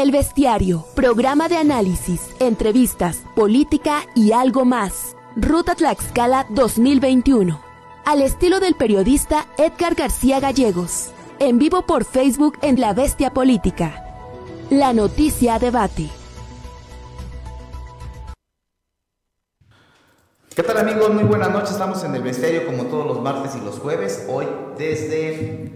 [0.00, 5.14] El Bestiario, programa de análisis, entrevistas, política y algo más.
[5.36, 7.60] Ruta Tlaxcala 2021.
[8.06, 11.10] Al estilo del periodista Edgar García Gallegos.
[11.38, 14.02] En vivo por Facebook en La Bestia Política.
[14.70, 16.08] La noticia debate.
[20.56, 21.12] ¿Qué tal amigos?
[21.12, 21.72] Muy buenas noches.
[21.72, 24.24] Estamos en el Bestiario como todos los martes y los jueves.
[24.30, 24.46] Hoy
[24.78, 25.70] desde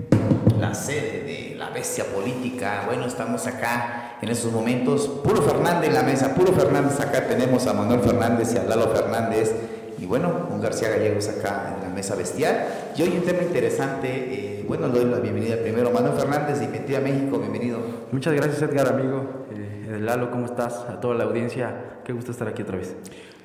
[0.59, 2.83] la sede de la bestia política.
[2.87, 5.09] Bueno, estamos acá en estos momentos.
[5.23, 7.01] Puro Fernández en la mesa, puro Fernández.
[7.01, 9.55] Acá tenemos a Manuel Fernández y a Lalo Fernández.
[9.99, 12.67] Y bueno, con García Gallegos acá en la mesa bestial.
[12.97, 14.09] Y hoy un tema interesante.
[14.09, 15.91] Eh, bueno, le doy la bienvenida primero.
[15.91, 17.79] Manuel Fernández de Inventiva México, bienvenido.
[18.11, 19.47] Muchas gracias, Edgar, amigo.
[19.53, 20.85] Eh, Lalo, ¿cómo estás?
[20.89, 22.95] A toda la audiencia, qué gusto estar aquí otra vez.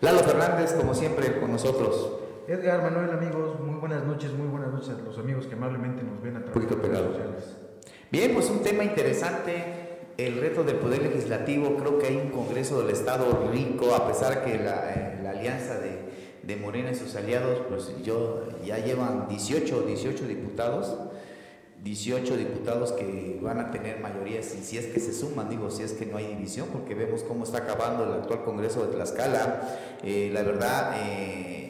[0.02, 2.14] Lalo Fernández, como siempre, con nosotros.
[2.48, 6.20] Edgar, Manuel, amigos, muy buenas noches, muy buenas noches a los amigos que amablemente nos
[6.20, 7.69] ven a través de redes sociales.
[8.12, 9.54] Bien, pues un tema interesante,
[10.18, 14.44] el reto del Poder Legislativo, creo que hay un Congreso del Estado rico, a pesar
[14.44, 16.00] que la, eh, alianza de,
[16.42, 20.98] de, Morena y sus aliados, pues yo, ya llevan 18, 18 diputados,
[21.84, 25.84] 18 diputados que van a tener mayoría, si, si es que se suman, digo, si
[25.84, 29.78] es que no hay división, porque vemos cómo está acabando el actual Congreso de Tlaxcala,
[30.02, 30.96] eh, la verdad...
[31.06, 31.69] Eh,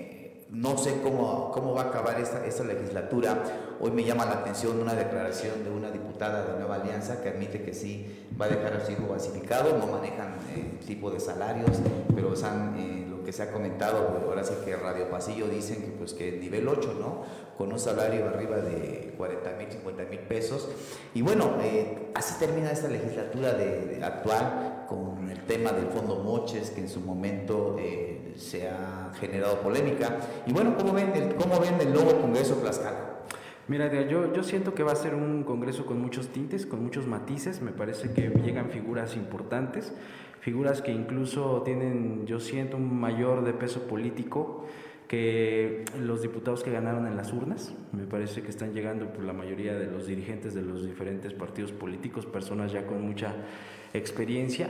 [0.52, 3.44] no sé cómo, cómo va a acabar esta, esta legislatura.
[3.80, 7.62] Hoy me llama la atención una declaración de una diputada de Nueva Alianza que admite
[7.62, 11.78] que sí va a dejar a su hijo basificado, no manejan eh, tipo de salarios,
[12.16, 16.14] pero eh, lo que se ha comentado, ahora sí que Radio Pasillo dicen que pues
[16.14, 17.24] que nivel 8, ¿no?
[17.56, 20.70] Con un salario arriba de 40 mil, 50 mil pesos.
[21.14, 26.72] Y bueno, eh, así termina esta legislatura de, actual con el tema del Fondo Moches,
[26.72, 30.18] que en su momento eh, se ha generado polémica.
[30.48, 33.20] Y bueno, ¿cómo ven el, cómo ven el nuevo Congreso Tlaxcala?
[33.68, 37.06] Mira, yo, yo siento que va a ser un congreso con muchos tintes, con muchos
[37.06, 37.62] matices.
[37.62, 39.94] Me parece que llegan figuras importantes,
[40.40, 44.66] figuras que incluso tienen, yo siento, un mayor de peso político
[45.08, 49.34] que los diputados que ganaron en las urnas, me parece que están llegando por la
[49.34, 53.34] mayoría de los dirigentes de los diferentes partidos políticos, personas ya con mucha
[53.94, 54.70] experiencia.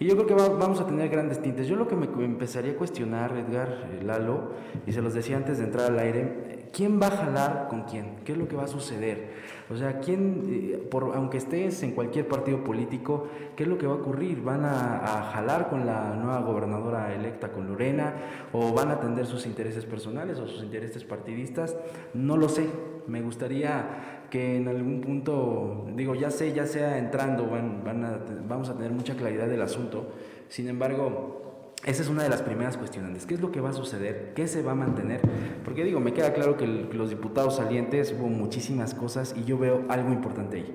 [0.00, 1.66] Y yo creo que vamos a tener grandes tintes.
[1.66, 4.52] Yo lo que me empezaría a cuestionar, Edgar, eh, Lalo,
[4.86, 8.16] y se los decía antes de entrar al aire, ¿quién va a jalar con quién?
[8.24, 9.30] ¿Qué es lo que va a suceder?
[9.68, 13.26] O sea, ¿quién, eh, por, aunque estés en cualquier partido político,
[13.56, 14.40] qué es lo que va a ocurrir?
[14.40, 18.14] ¿Van a, a jalar con la nueva gobernadora electa, con Lorena?
[18.52, 21.76] ¿O van a atender sus intereses personales o sus intereses partidistas?
[22.14, 22.68] No lo sé.
[23.08, 28.18] Me gustaría que en algún punto, digo, ya sé, ya sea entrando, van, van a,
[28.46, 30.12] vamos a tener mucha claridad del asunto.
[30.48, 31.38] Sin embargo,
[31.84, 33.24] esa es una de las primeras cuestionantes.
[33.24, 34.32] ¿Qué es lo que va a suceder?
[34.34, 35.20] ¿Qué se va a mantener?
[35.64, 39.84] Porque digo, me queda claro que los diputados salientes hubo muchísimas cosas y yo veo
[39.88, 40.74] algo importante ahí.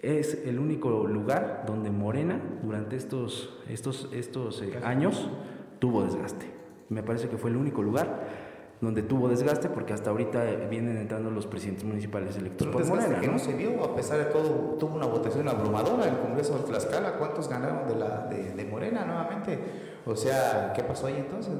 [0.00, 5.30] Es el único lugar donde Morena durante estos, estos, estos eh, años
[5.78, 6.46] tuvo desgaste.
[6.90, 8.43] Me parece que fue el único lugar
[8.84, 13.20] donde tuvo desgaste porque hasta ahorita vienen entrando los presidentes municipales electos por Morena.
[13.20, 13.38] que ¿no?
[13.38, 17.16] se vio, a pesar de todo, tuvo una votación abrumadora en el Congreso de Tlaxcala.
[17.16, 19.58] ¿Cuántos ganaron de, la, de, Morena nuevamente?
[20.06, 21.54] O sea, ¿qué pasó ahí entonces?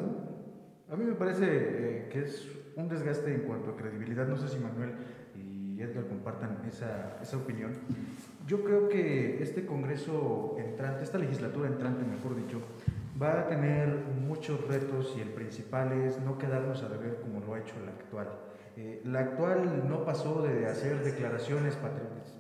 [0.91, 4.27] A mí me parece eh, que es un desgaste en cuanto a credibilidad.
[4.27, 4.93] No sé si Manuel
[5.35, 7.73] y Edgar compartan esa, esa opinión.
[8.47, 12.61] Yo creo que este Congreso entrante, esta legislatura entrante, mejor dicho,
[13.21, 13.89] va a tener
[14.27, 17.93] muchos retos y el principal es no quedarnos a deber como lo ha hecho la
[17.93, 18.29] actual.
[18.77, 21.79] Eh, la actual no pasó de hacer declaraciones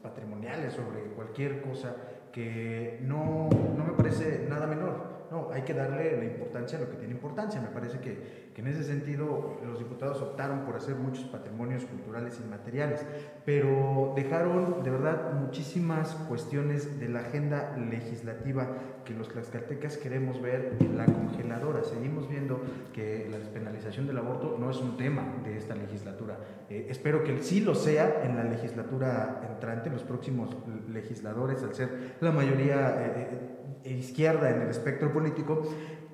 [0.02, 1.94] patrimoniales sobre cualquier cosa
[2.32, 5.13] que no, no me parece nada menor.
[5.34, 7.60] No, hay que darle la importancia a lo que tiene importancia.
[7.60, 12.38] Me parece que, que, en ese sentido los diputados optaron por hacer muchos patrimonios culturales
[12.38, 13.04] inmateriales,
[13.44, 18.68] pero dejaron de verdad muchísimas cuestiones de la agenda legislativa
[19.04, 21.82] que los tlaxcaltecas queremos ver en la congeladora.
[21.82, 22.62] Seguimos viendo
[22.92, 26.38] que la despenalización del aborto no es un tema de esta legislatura.
[26.70, 30.56] Eh, espero que sí lo sea en la legislatura entrante, los próximos
[30.88, 33.53] legisladores, al ser la mayoría eh,
[33.84, 35.62] eh, izquierda en el espectro político,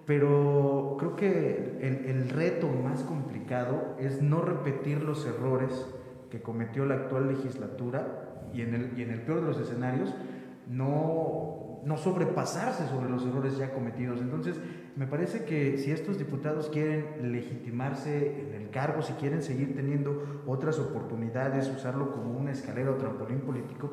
[0.06, 5.86] pero creo que el, el, reto más complicado es no repetir los errores
[6.30, 10.14] que cometió la actual legislatura y en el, y en el peor de los escenarios,
[10.68, 14.20] no no sobrepasarse sobre los errores ya cometidos.
[14.20, 14.56] Entonces,
[14.96, 20.42] me parece que si estos diputados quieren legitimarse en el cargo, si quieren seguir teniendo
[20.46, 23.92] otras oportunidades, usarlo como una escalera o trampolín político,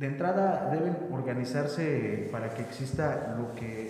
[0.00, 3.86] de entrada deben organizarse para que exista lo que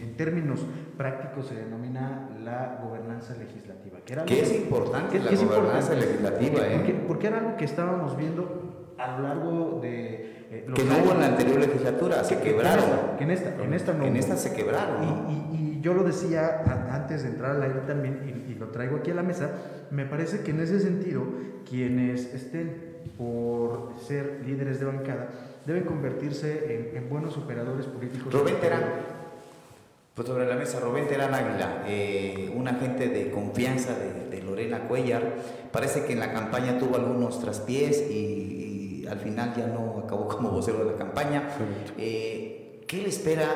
[0.00, 0.60] en, términos
[0.96, 3.98] prácticos se denomina la gobernanza legislativa.
[4.24, 6.66] Que, es importante la gobernanza legislativa.
[6.66, 7.04] ¿eh?
[7.06, 11.20] porque era algo que estábamos viendo a lo largo de eh, que no hubo en
[11.20, 13.16] la anterior legislatura, se quebraron.
[13.18, 15.30] Que en esta, en esta, En esta se quebraron.
[15.30, 16.62] Y, y, yo lo decía
[16.92, 19.50] antes de entrar al aire también, y, lo traigo aquí a la mesa,
[19.90, 21.24] me parece que en ese sentido,
[21.68, 25.28] quienes estén por ser líderes de bancada,
[25.66, 28.32] deben convertirse en, buenos operadores políticos.
[28.32, 28.84] Rubén Terán,
[30.14, 35.22] pues sobre la mesa, Rubén Terán Águila, eh, un agente de confianza de, Lorena Cuellar,
[35.70, 40.50] parece que en la campaña tuvo algunos traspiés y, al final ya no acabó como
[40.50, 41.50] vocero de la campaña.
[41.98, 43.48] Eh, ¿Qué le espera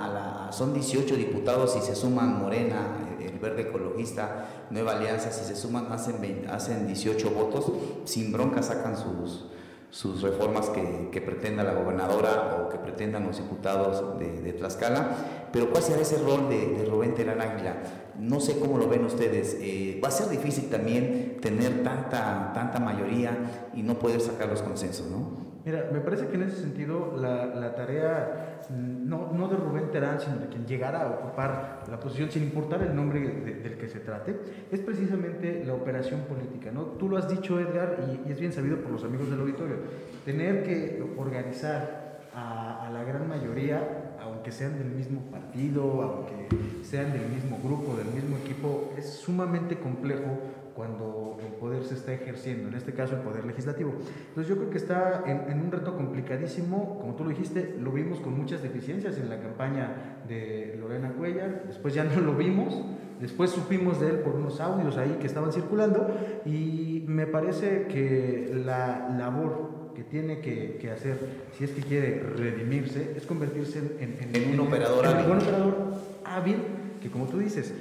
[0.00, 0.52] a, la...
[0.52, 2.96] Son 18 diputados y se suman Morena,
[3.42, 7.72] Verde Ecologista, Nueva Alianza, si se suman hacen, hacen 18 votos,
[8.04, 9.46] sin bronca sacan sus,
[9.90, 15.48] sus reformas que, pretenda la gobernadora o que pretendan los diputados de, Tlaxcala.
[15.52, 17.76] Pero ¿cuál será ese rol de, de Rubén Terán Águila?
[18.18, 19.56] No sé cómo lo ven ustedes.
[19.60, 24.62] Eh, va a ser difícil también tener tanta, tanta mayoría y no poder sacar los
[24.62, 25.41] consensos, ¿no?
[25.64, 29.90] Mira, me parece que en ese sentido la, la tarea mm, no, no, de Rubén
[29.92, 33.88] Terán, sino de quien llegara a ocupar la posición, sin importar el nombre del que
[33.88, 34.36] se trate,
[34.72, 36.72] es precisamente la operación política.
[36.72, 36.82] ¿no?
[36.82, 39.76] Tú lo has dicho, Edgar, y, y es bien sabido por los amigos del auditorio,
[40.24, 46.48] tener que organizar a, a la gran mayoría, aunque sean del mismo partido, aunque
[46.82, 50.38] sean del mismo grupo, del mismo equipo, es sumamente complejo
[50.74, 53.92] cuando el poder se está ejerciendo, en este caso el poder legislativo.
[54.28, 58.20] Entonces yo creo que está en, un reto complicadísimo, como tú lo dijiste, lo vimos
[58.20, 62.82] con muchas deficiencias en la campaña de Lorena Cuellar, después ya no lo vimos,
[63.20, 66.08] después supimos de él por unos audios ahí que estaban circulando
[66.44, 71.18] y me parece que la labor que tiene que, hacer,
[71.56, 75.30] si es que quiere redimirse, es convertirse en, en, un operador hábil.
[75.30, 75.76] un operador
[76.24, 76.56] hábil
[77.02, 77.74] que como tú dices,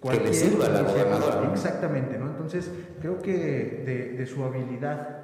[0.00, 1.50] que le sirva a la gobernadora.
[1.52, 2.26] Exactamente, ¿no?
[2.26, 3.32] Entonces, creo que
[3.84, 5.18] de, de, su habilidad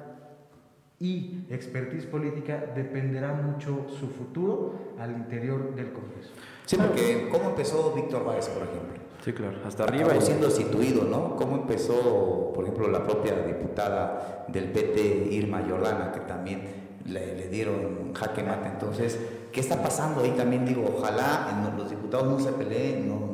[0.99, 6.31] y expertise política dependerá mucho su futuro al interior del Congreso.
[6.65, 9.05] Sí, porque ¿cómo empezó Víctor Báez, por ejemplo?
[9.23, 10.05] Sí, claro, hasta arriba.
[10.05, 11.35] Acabó siendo situido, ¿no?
[11.35, 16.61] ¿Cómo empezó, por ejemplo, la propia diputada del PT, Irma Jordana, que también
[17.05, 18.67] le, le dieron jaque mate?
[18.67, 19.19] Entonces,
[19.51, 20.65] ¿qué está pasando ahí también?
[20.65, 23.24] Digo, ojalá los diputados no se peleen, no,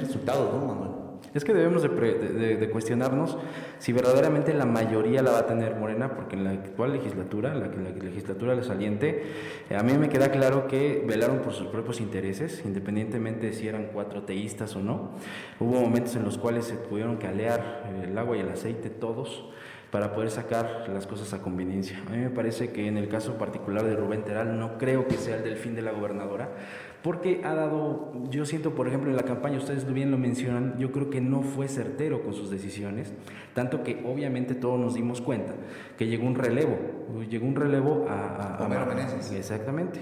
[0.00, 1.02] resultados, ¿no, Manuel?
[1.34, 3.38] Es que debemos de, cuestionarnos
[3.78, 7.68] si verdaderamente la mayoría la va a tener Morena, porque en la actual legislatura, la,
[7.68, 9.24] la legislatura la saliente,
[9.70, 13.66] eh, a mí me queda claro que velaron por sus propios intereses, independientemente de si
[13.66, 15.12] eran cuatro teístas o no.
[15.58, 19.44] Hubo momentos en los cuales se pudieron calear el agua y el aceite todos
[19.92, 22.02] para poder sacar las cosas a conveniencia.
[22.06, 25.18] A mí me parece que en el caso particular de Rubén Teral no creo que
[25.18, 26.48] sea el del fin de la gobernadora,
[27.02, 30.92] porque ha dado, yo siento por ejemplo en la campaña, ustedes bien lo mencionan, yo
[30.92, 33.12] creo que no fue certero con sus decisiones,
[33.54, 35.54] tanto que obviamente todos nos dimos cuenta
[35.98, 36.78] que llegó un relevo,
[37.28, 38.56] llegó un relevo a...
[38.58, 40.00] a, a Exactamente.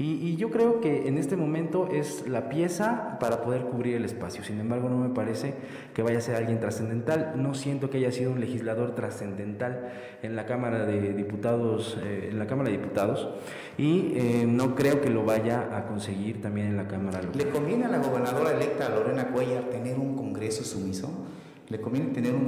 [0.00, 4.44] Y, yo creo que en este momento es la pieza para poder cubrir el espacio.
[4.44, 5.54] Sin embargo, no me parece
[5.92, 7.32] que vaya a ser alguien trascendental.
[7.34, 9.90] No siento que haya sido un legislador trascendental
[10.22, 13.28] en la Cámara de Diputados, eh, en la Cámara de Diputados,
[13.76, 17.86] y eh, no creo que lo vaya a conseguir también en la Cámara ¿Le conviene
[17.86, 21.10] a la gobernadora electa Lorena Cuellar tener un Congreso sumiso?
[21.68, 22.46] ¿Le conviene tener un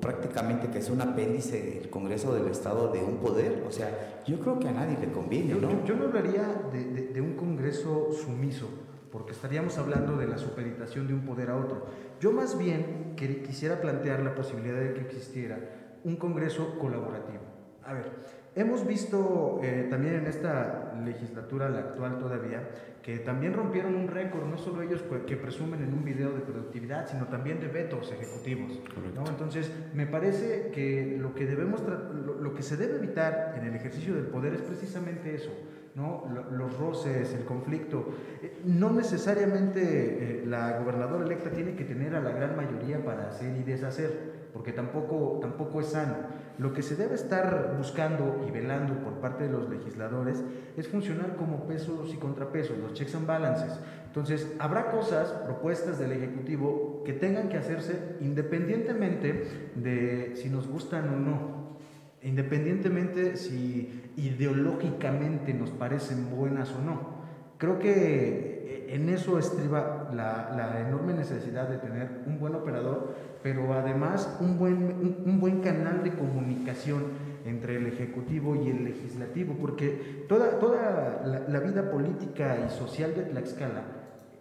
[0.00, 3.64] prácticamente que es un apéndice del Congreso del Estado de un poder.
[3.68, 5.84] O sea, yo creo que a nadie le conviene, ¿no?
[5.84, 8.68] Yo, no hablaría de, de, un Congreso sumiso,
[9.10, 11.86] porque estaríamos hablando de la supeditación de un poder a otro.
[12.20, 15.58] Yo más bien que, quisiera plantear la posibilidad de que existiera
[16.04, 17.42] un Congreso colaborativo.
[17.84, 18.10] A ver,
[18.56, 22.68] hemos visto eh, también en esta legislatura, la actual todavía,
[23.02, 27.06] que también rompieron un récord, no solo ellos que presumen en un video de productividad,
[27.06, 28.80] sino también de vetos ejecutivos.
[29.14, 29.24] ¿no?
[29.28, 34.14] Entonces, me parece que lo que, debemos lo, que se debe evitar en el ejercicio
[34.14, 35.50] del poder es precisamente eso,
[35.94, 36.24] ¿no?
[36.50, 38.08] los roces, el conflicto.
[38.42, 43.28] Eh, no necesariamente eh, la gobernadora electa tiene que tener a la gran mayoría para
[43.28, 46.45] hacer y deshacer, porque tampoco, tampoco es sano.
[46.58, 50.42] Lo que se debe estar buscando y velando por parte de los legisladores
[50.76, 53.78] es funcionar como pesos y contrapesos, los checks and balances.
[54.06, 59.44] Entonces, habrá cosas, propuestas del Ejecutivo que tengan que hacerse independientemente
[59.74, 61.76] de si nos gustan o no,
[62.22, 67.16] independientemente si ideológicamente nos parecen buenas o no.
[67.58, 68.55] Creo que
[68.88, 75.22] en eso estriba la, enorme necesidad de tener un buen operador, pero además un buen,
[75.24, 77.04] un buen canal de comunicación
[77.44, 83.22] entre el Ejecutivo y el Legislativo, porque toda, toda la, vida política y social de
[83.22, 83.82] Tlaxcala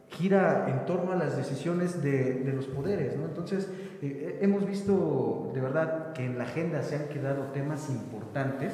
[0.09, 3.25] gira en torno a las decisiones de, de los poderes, ¿no?
[3.25, 3.69] Entonces,
[4.01, 8.73] eh, hemos visto de verdad que en la agenda se han quedado temas importantes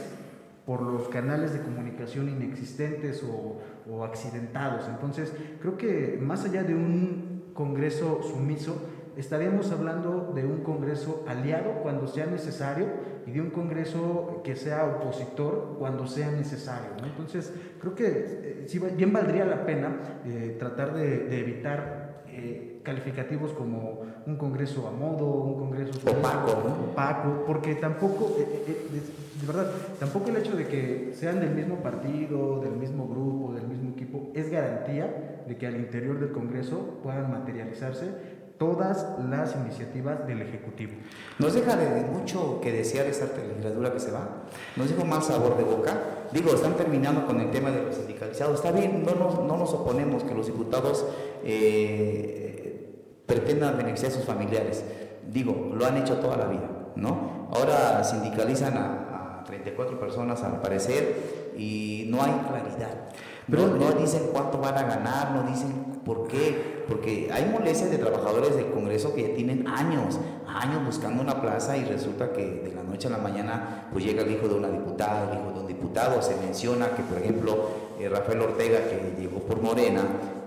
[0.66, 3.60] por los canales de comunicación inexistentes o,
[4.04, 4.88] accidentados.
[4.88, 8.82] Entonces, creo que más allá de un Congreso sumiso,
[9.18, 12.88] estaríamos hablando de un Congreso aliado cuando sea necesario
[13.26, 16.92] y de un Congreso que sea opositor cuando sea necesario.
[17.04, 24.02] Entonces, creo que eh, bien valdría la pena eh, tratar de, evitar eh, calificativos como
[24.26, 26.52] un Congreso a modo, un Congreso opaco,
[26.92, 32.74] opaco porque tampoco, de verdad, tampoco el hecho de que sean del mismo partido, del
[32.74, 38.42] mismo grupo, del mismo equipo, es garantía de que al interior del Congreso puedan materializarse
[38.62, 40.92] todas las iniciativas del Ejecutivo.
[41.40, 44.44] ¿Nos deja de mucho que desear esa legislatura que se va?
[44.76, 45.98] ¿Nos deja más sabor de boca?
[46.32, 48.64] Digo, están terminando con el tema de los sindicalizados.
[48.64, 51.08] Está bien, no nos, no nos oponemos que los diputados
[51.44, 52.51] eh,
[53.32, 54.84] pretendan beneficiar a sus familiares.
[55.32, 57.48] Digo, lo han hecho toda la vida, ¿no?
[57.54, 63.10] Ahora sindicalizan a, a 34 personas al parecer y no hay claridad.
[63.48, 67.98] No, no dicen cuánto van a ganar, no dicen por qué, porque hay molestias de
[67.98, 72.84] trabajadores del Congreso que tienen años, años buscando una plaza y resulta que de la
[72.84, 75.68] noche a la mañana pues llega el hijo de una diputada, el hijo de un
[75.68, 77.70] diputado, se menciona que por ejemplo
[78.00, 80.02] eh, Rafael Ortega que llegó por Morena,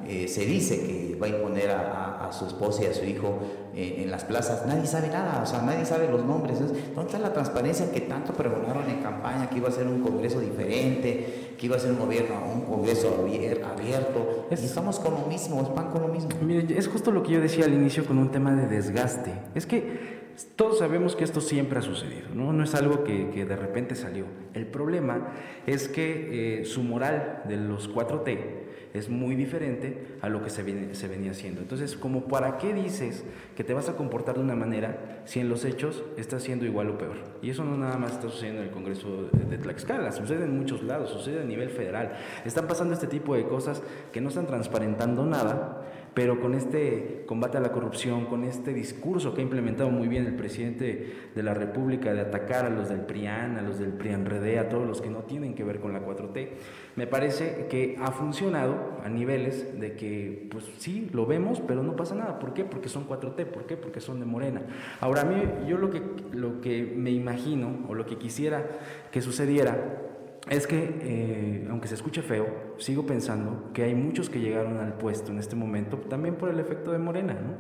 [0.06, 3.38] eh, se dice que va a imponer a, su esposa y a su hijo
[3.76, 4.66] eh, en las plazas.
[4.66, 6.58] Nadie sabe nada, o sea, nadie sabe los nombres.
[6.58, 10.40] ¿Dónde está la transparencia que tanto pregonaron en campaña, que iba a ser un congreso
[10.40, 14.48] diferente, que iba a ser un gobierno, un congreso abierto?
[14.50, 16.30] Es, estamos con lo mismo, es pan con lo mismo.
[16.42, 19.32] Mire, es justo lo que yo decía al inicio con un tema de desgaste.
[19.54, 20.24] Es que
[20.56, 22.52] todos sabemos que esto siempre ha sucedido, ¿no?
[22.52, 24.24] No es algo que, de repente salió.
[24.54, 25.34] El problema
[25.66, 28.64] es que eh, su moral de los 4T
[28.94, 31.60] es muy diferente a lo que se, se venía haciendo.
[31.60, 33.24] Entonces, como para qué dices
[33.56, 36.90] que te vas a comportar de una manera si en los hechos estás siendo igual
[36.90, 37.16] o peor?
[37.42, 40.84] Y eso no nada más está sucediendo en el Congreso de, Tlaxcala, sucede en muchos
[40.84, 42.12] lados, sucede a nivel federal.
[42.44, 43.82] Están pasando este tipo de cosas
[44.12, 45.82] que no están transparentando nada
[46.14, 50.26] pero con este combate a la corrupción, con este discurso que ha implementado muy bien
[50.26, 54.58] el presidente de la República de atacar a los del PRIAN, a los del PRIAN-RD,
[54.58, 56.48] a todos los que no tienen que ver con la 4T,
[56.94, 61.96] me parece que ha funcionado a niveles de que, pues sí, lo vemos, pero no
[61.96, 62.38] pasa nada.
[62.38, 62.64] ¿Por qué?
[62.64, 63.76] Porque son 4T, ¿por qué?
[63.76, 64.62] Porque son de Morena.
[65.00, 66.00] Ahora, a mí, yo lo que,
[66.32, 68.64] lo que me imagino o lo que quisiera
[69.10, 70.13] que sucediera
[70.48, 74.94] es que, eh, aunque se escuche feo, sigo pensando que hay muchos que llegaron al
[74.98, 77.54] puesto en este momento también por el efecto de Morena, ¿no?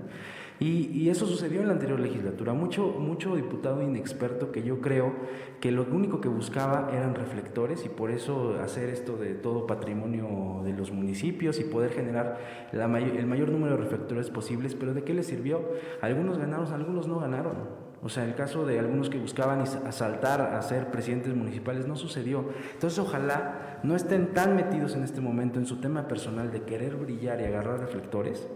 [0.60, 2.54] Y, eso sucedió en la anterior legislatura.
[2.54, 5.12] Mucho, mucho diputado inexperto que yo creo
[5.60, 10.62] que lo único que buscaba eran reflectores y por eso hacer esto de todo patrimonio
[10.64, 12.38] de los municipios y poder generar
[12.72, 15.60] el mayor número de reflectores posibles, pero ¿de qué les sirvió?
[16.00, 17.83] Algunos ganaron, algunos no ganaron.
[18.04, 22.50] O sea, el caso de algunos que buscaban asaltar a ser presidentes municipales no sucedió.
[22.74, 26.96] Entonces, ojalá no estén tan metidos en este momento en su tema personal de querer
[26.96, 28.46] brillar y agarrar reflectores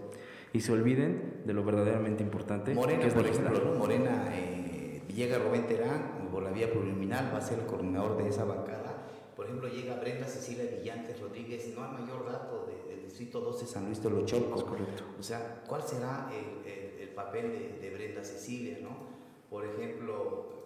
[0.53, 2.75] y se olviden de lo verdaderamente importante.
[2.75, 7.57] Morena, por ejemplo, Morena eh, llega Rubén Terán por la vía pluriminal, va a ser
[7.57, 8.97] el coordinador de esa bancada.
[9.35, 13.85] Por ejemplo, llega Brenda Cecilia Villantes Rodríguez, no hay mayor dato del distrito 12 San
[13.85, 14.63] Luis de Locholco.
[14.63, 15.05] correcto.
[15.19, 19.08] O sea, ¿cuál será el, papel de, de Brenda Cecilia, no?
[19.49, 20.59] Por ejemplo...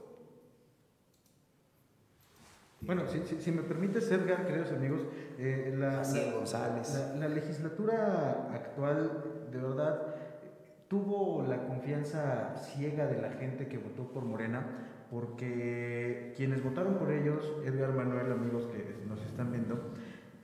[2.81, 6.03] Bueno, si, me permite, Sergar, queridos amigos, eh, la,
[7.17, 10.15] la, legislatura actual, de verdad,
[10.89, 14.67] tuvo la confianza ciega de la gente que votó por Morena,
[15.09, 19.93] porque quienes votaron por ellos, Edgar Manuel, amigos que nos están viendo,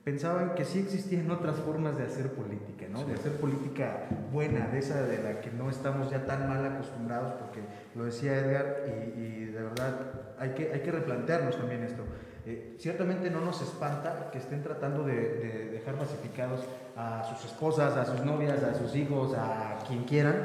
[0.04, 3.04] pensaban que sí existían otras formas de hacer política, ¿no?
[3.04, 7.34] De hacer política buena, de esa de la que no estamos ya tan mal acostumbrados,
[7.34, 7.60] porque
[7.94, 8.84] lo decía Edgar,
[9.16, 9.94] y, de verdad
[10.38, 12.02] hay que, hay que replantearnos también esto.
[12.46, 16.60] Eh, ciertamente no nos espanta que estén tratando de, dejar pacificados
[16.96, 20.36] a sus esposas, a sus novias, a sus hijos, a quien quieran.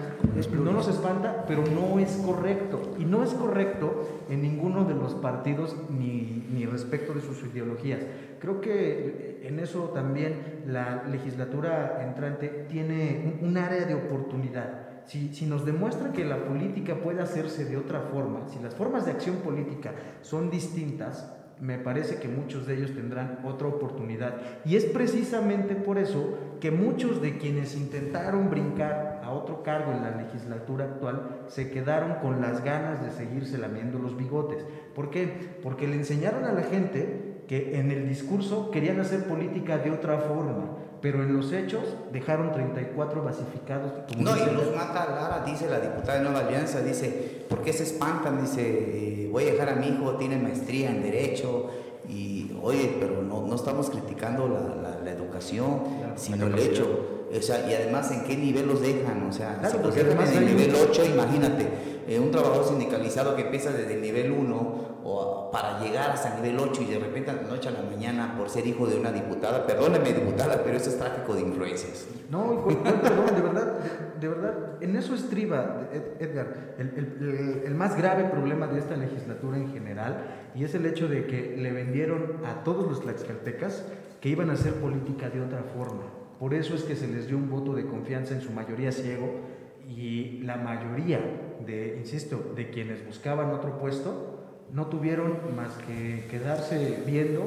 [0.52, 2.94] no nos espanta, pero no es correcto.
[2.98, 8.02] Y no es correcto en ninguno de los partidos ni, ni respecto de sus ideologías.
[8.40, 14.86] Creo que en eso también la legislatura entrante tiene un, área de oportunidad.
[15.06, 19.12] Si, nos demuestra que la política puede hacerse de otra forma, si las formas de
[19.12, 24.36] acción política son distintas, me parece que muchos de ellos tendrán otra oportunidad.
[24.66, 30.02] Y es precisamente por eso que muchos de quienes intentaron brincar a otro cargo en
[30.02, 34.66] la legislatura actual se quedaron con las ganas de seguirse lamiendo los bigotes.
[34.94, 35.58] ¿Por qué?
[35.64, 40.18] Porque le enseñaron a la gente que en el discurso querían hacer política de otra
[40.18, 43.92] forma, pero en los hechos dejaron 34 basificados.
[44.18, 47.84] no, y los mata Lara, dice la diputada de Nueva Alianza, dice, ¿por qué se
[47.84, 48.42] espantan?
[48.42, 51.70] Dice, voy a dejar a mi hijo, tiene maestría en Derecho,
[52.08, 55.82] Y oye, pero no, no estamos criticando la, la, educación,
[56.16, 57.26] sino el hecho.
[57.36, 59.24] O sea, y además, ¿en qué nivel los dejan?
[59.28, 61.68] O sea, si los dejan en el nivel 8, imagínate,
[62.08, 66.42] eh, un trabajador sindicalizado que empieza desde el nivel 1 o para llegar hasta el
[66.42, 69.00] nivel 8 y de repente a la noche a la mañana por ser hijo de
[69.00, 72.08] una diputada, perdóneme diputada, pero eso es tráfico de influencias.
[72.30, 73.80] No, perdón, de verdad,
[74.20, 75.88] de, verdad, en eso estriba,
[76.20, 81.08] Edgar, el, el, más grave problema de esta legislatura en general y es el hecho
[81.08, 83.84] de que le vendieron a todos los tlaxcaltecas
[84.22, 86.04] que iban a hacer política de otra forma.
[86.40, 89.55] Por eso es que se les dio un voto de confianza en su mayoría ciego
[89.88, 91.20] y la mayoría
[91.66, 94.36] de, insisto, de quienes buscaban otro puesto
[94.72, 97.44] no tuvieron más que quedarse viendo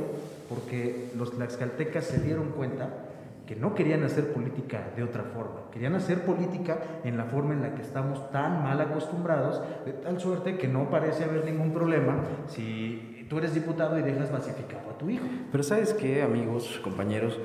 [0.48, 3.04] porque los tlaxcaltecas se dieron cuenta
[3.46, 7.62] que no querían hacer política de otra forma, querían hacer política en la forma en
[7.62, 12.16] la que estamos tan mal acostumbrados, de tal suerte que no parece haber ningún problema
[12.46, 15.24] si tú eres diputado y dejas basificado a tu hijo.
[15.50, 17.38] Pero sabes qué, amigos, compañeros,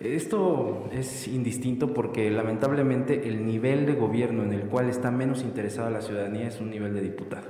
[0.00, 5.90] esto es indistinto porque lamentablemente el nivel de gobierno en el cual está menos interesada
[5.90, 7.48] la ciudadanía es un nivel de diputado.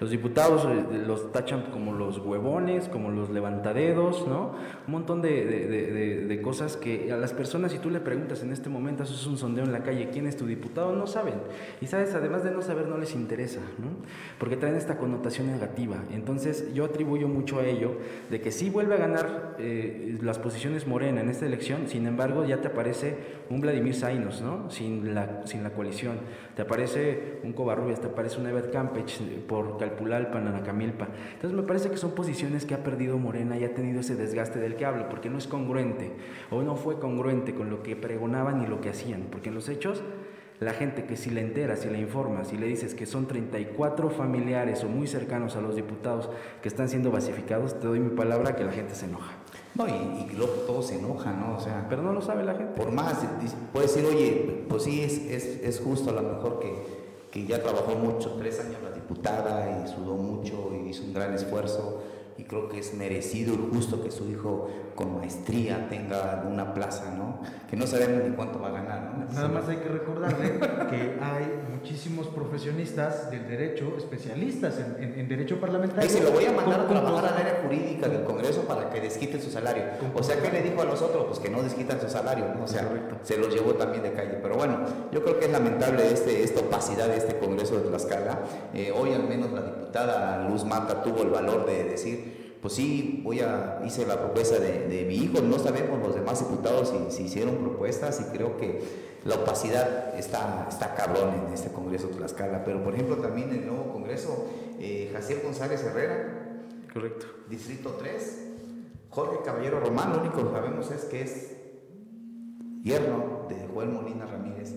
[0.00, 4.52] Los diputados eh, los tachan como los huevones, como los levantadedos, ¿no?
[4.86, 9.02] Un montón de, cosas que a las personas, si tú le preguntas en este momento,
[9.02, 10.96] haces un sondeo en la calle, ¿quién es tu diputado?
[10.96, 11.34] No saben.
[11.82, 13.88] Y sabes, además de no saber, no les interesa, ¿no?
[14.38, 15.96] Porque traen esta connotación negativa.
[16.10, 17.92] Entonces yo atribuyo mucho a ello
[18.30, 22.46] de que si vuelve a ganar eh, las posiciones Morena en esta elección, sin embargo
[22.46, 23.16] ya te aparece
[23.50, 24.70] un Vladimir Zainos, ¿no?
[24.70, 26.20] Sin la, sin la coalición.
[26.56, 31.08] Te aparece un Covarrubias, te aparece un Evet Campech por Calpulalpan, Anacamilpa.
[31.34, 34.58] Entonces me parece que son posiciones que ha perdido Morena y ha tenido ese desgaste
[34.58, 36.12] del que hablo, porque no es congruente
[36.50, 39.68] o no fue congruente con lo que pregonaban y lo que hacían, porque en los
[39.68, 40.02] hechos
[40.60, 44.10] la gente que si le enteras, si le informas, si le dices que son 34
[44.10, 46.28] familiares o muy cercanos a los diputados
[46.60, 49.32] que están siendo basificados, te doy mi palabra que la gente se enoja.
[49.74, 51.56] No, y, luego todo se enoja, ¿no?
[51.56, 52.78] O sea, pero no lo sabe la gente.
[52.78, 53.24] Por más,
[53.72, 56.99] puede decir, oye, pues sí, es, es, es justo a lo mejor que,
[57.30, 61.34] que ya trabajó mucho, tres años la diputada y sudó mucho y hizo un gran
[61.34, 62.02] esfuerzo
[62.38, 67.14] y creo que es merecido y justo que su hijo con maestría tenga una plaza,
[67.16, 67.40] ¿no?
[67.68, 69.32] Que no sabemos ni cuánto va a ganar, ¿no?
[69.32, 70.58] Nada más hay que recordarle
[70.90, 76.10] que hay muchísimos profesionistas del derecho, especialistas en, derecho parlamentario.
[76.10, 79.00] Y se lo voy a mandar a trabajar al área jurídica del Congreso para que
[79.00, 79.84] desquiten su salario.
[80.14, 81.26] O sea, ¿qué le dijo a los otros?
[81.26, 82.64] Pues que no desquitan su salario, ¿no?
[82.64, 82.88] O sea,
[83.22, 84.38] se los llevó también de calle.
[84.42, 84.80] Pero bueno,
[85.12, 88.40] yo creo que es lamentable este, esta opacidad de este Congreso de Tlaxcala.
[88.74, 89.89] Eh, hoy al menos la diputada
[90.48, 95.04] Luz Mata tuvo el valor de decir pues sí, voy a, hice la propuesta de,
[95.08, 98.82] mi hijo, no sabemos los demás diputados si, si, hicieron propuestas y creo que
[99.24, 103.60] la opacidad está, está cabrón en este Congreso de Tlaxcala, pero por ejemplo también en
[103.60, 104.46] el nuevo Congreso,
[104.78, 108.48] eh, Jaciel González Herrera, correcto, Distrito 3,
[109.08, 111.56] Jorge Caballero Román, lo único que sabemos es que es
[112.82, 114.74] yerno de Joel Molina Ramírez,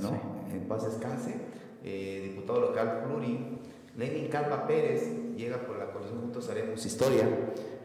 [0.00, 0.20] ¿no?
[0.52, 1.34] en paz descanse,
[1.82, 3.58] eh, diputado local Pluri,
[3.96, 7.28] Lenin Calva Pérez llega por la coalición Juntos Haremos Historia,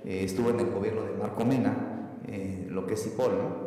[0.06, 3.66] eh, estuvo en el gobierno de Marco Mena, eh, lo que es Cipol, ¿no?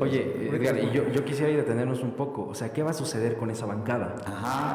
[0.00, 2.48] Oye, Edgar, y yo, yo, quisiera ir a detenernos un poco.
[2.48, 4.16] O sea, ¿qué va a suceder con esa bancada?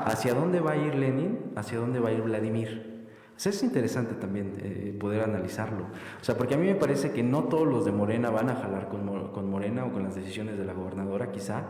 [0.06, 1.52] ¿Hacia dónde va a ir Lenin?
[1.56, 2.91] ¿Hacia dónde va a ir Vladimir?
[3.38, 5.86] Es interesante también eh, poder analizarlo.
[6.22, 8.56] O sea, porque a mí me parece que no todos los de Morena van a
[8.56, 11.64] jalar con, con, Morena o con las decisiones de la gobernadora, quizá.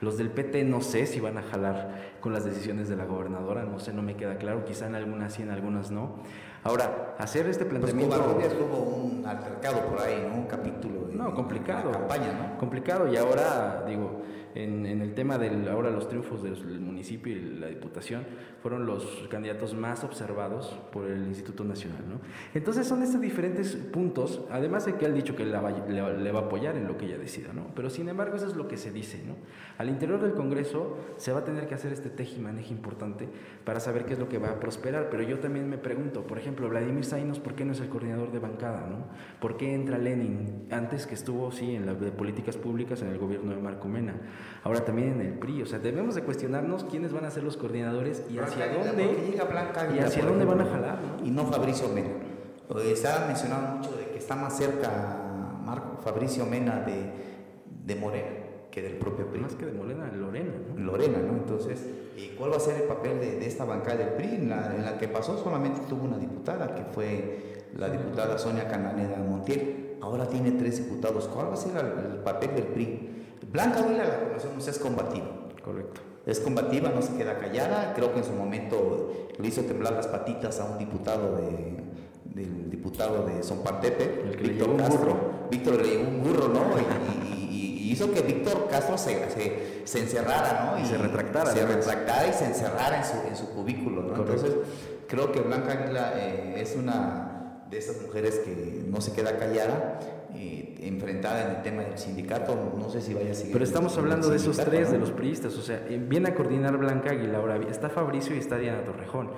[0.00, 3.64] Los del PT no sé si van a jalar con las decisiones de la gobernadora,
[3.64, 4.64] no sé, no me queda claro.
[4.64, 6.16] Quizá en algunas sí, en algunas no.
[6.62, 8.34] Ahora, hacer este pues planteamiento.
[8.34, 10.36] Pues tuvo un altercado por ahí, ¿no?
[10.36, 11.14] Un capítulo de.
[11.14, 11.90] No, complicado.
[11.90, 12.58] campaña, ¿no?
[12.58, 14.22] Complicado, y ahora, digo
[14.56, 18.24] en, el tema del ahora los triunfos del, municipio y la diputación
[18.62, 22.02] fueron los candidatos más observados por el Instituto Nacional.
[22.08, 22.20] ¿no?
[22.54, 26.32] Entonces son estos diferentes puntos, además de que él ha dicho que le va, le,
[26.32, 27.66] va, a apoyar en lo que ella decida, ¿no?
[27.74, 29.22] pero sin embargo eso es lo que se dice.
[29.26, 29.34] ¿no?
[29.78, 33.28] Al interior del Congreso se va a tener que hacer este tejimaneje importante
[33.64, 36.38] para saber qué es lo que va a prosperar, pero yo también me pregunto, por
[36.38, 38.86] ejemplo, Vladimir Zainos, ¿por qué no es el coordinador de bancada?
[38.88, 39.06] ¿no?
[39.40, 43.18] ¿Por qué entra Lenin antes que estuvo, sí, en las de políticas públicas en el
[43.18, 44.14] gobierno de Marco Mena?
[44.64, 45.62] Ahora también en el PRI.
[45.62, 49.04] O sea, debemos de cuestionarnos quiénes van a ser los coordinadores y hacia dónde,
[49.34, 50.98] y hacia dónde van a jalar.
[51.24, 52.10] Y no Fabricio Mena.
[52.94, 57.12] Se ha mencionado mucho de que está más cerca Marco Fabricio Mena de,
[57.84, 59.40] de Morena que del propio PRI.
[59.40, 60.78] Más que de Morena, Lorena, ¿no?
[60.78, 61.32] Lorena, ¿no?
[61.38, 61.82] Entonces,
[62.14, 64.34] ¿y cuál va a ser el papel de, esta bancada del PRI?
[64.34, 68.68] En la, en la, que pasó solamente tuvo una diputada, que fue la diputada Sonia
[68.68, 69.85] Cananeda Montiel.
[70.00, 71.28] Ahora tiene tres diputados.
[71.28, 73.24] ¿Cuál va a ser el papel del PRI?
[73.50, 75.26] Blanca Vila la conocemos, es combativa.
[75.64, 76.00] Correcto.
[76.26, 77.92] Es combativa, no se queda callada.
[77.94, 81.76] Creo que en su momento le hizo temblar las patitas a un diputado de,
[82.24, 84.98] del diputado de Zompartepe, El que Víctor Castro.
[84.98, 85.16] burro.
[85.50, 86.60] Víctor le un burro, ¿no?
[86.78, 90.82] Y, y- y- y hizo que Víctor Castro se, se, se encerrara, ¿no?
[90.82, 91.86] Y se retractara, Se además.
[91.86, 94.14] retractara y se encerrara en su, en su cubículo, ¿no?
[94.14, 94.32] Correcto.
[94.46, 94.56] Entonces,
[95.06, 97.25] creo que Blanca Águila eh, es una
[97.70, 99.98] de esas mujeres que no se queda callada,
[100.34, 102.74] eh, enfrentada en el tema del sindicato.
[102.78, 103.52] No sé si vaya a seguir.
[103.52, 104.92] Pero estamos hablando de esos tres, ¿no?
[104.94, 105.56] de los priistas.
[105.56, 107.38] O sea, eh, viene a coordinar Blanca Águila.
[107.38, 109.30] Ahora está Fabricio y está Diana Torrejón.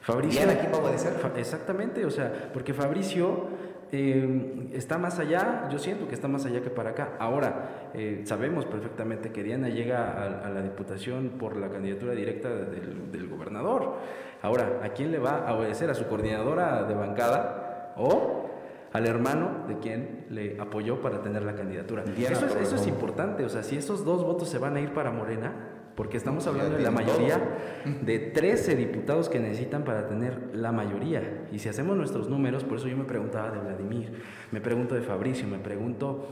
[0.00, 0.40] Fabricio.
[0.40, 1.12] ¿Diana quién va a obedecer?
[1.36, 3.46] Exactamente, o sea, porque Fabricio
[3.92, 7.16] eh, está más allá, yo siento que está más allá que para acá.
[7.18, 12.48] Ahora, eh, sabemos perfectamente que Diana llega a, a la diputación por la candidatura directa
[12.48, 13.98] del, del gobernador.
[14.40, 15.90] Ahora, ¿a quién le va a obedecer?
[15.90, 18.50] ¿A su coordinadora de bancada o
[18.92, 22.02] al hermano de quien le apoyó para tener la candidatura?
[22.02, 24.80] Diana Eso es, eso es importante, o sea, si esos dos votos se van a
[24.80, 25.52] ir para Morena,
[25.94, 27.40] porque estamos hablando de la mayoría
[28.02, 31.46] de 13 diputados que necesitan para tener la mayoría.
[31.52, 35.02] Y si hacemos nuestros números, por eso yo me preguntaba de Vladimir, me pregunto de
[35.02, 36.28] Fabricio, me pregunto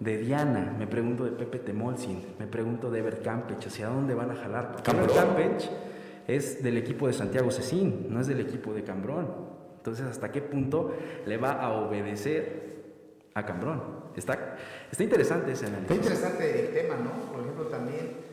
[0.00, 4.30] de Diana, me pregunto de Pepe Temolsin, me pregunto de Ebert Campech, ¿hacia dónde van
[4.30, 4.72] a jalar?
[4.72, 4.90] Porque.
[5.14, 5.70] Campech
[6.26, 9.54] es del equipo de Santiago Cecín, no es del equipo de Cambrón.
[9.76, 10.94] Entonces, ¿hasta qué punto
[11.26, 12.74] le va a obedecer
[13.34, 13.82] a Cambrón?
[14.16, 14.56] Está,
[14.90, 15.96] está interesante ese Está análisis.
[15.96, 17.32] interesante el tema, ¿no?
[17.32, 18.23] Por ejemplo, también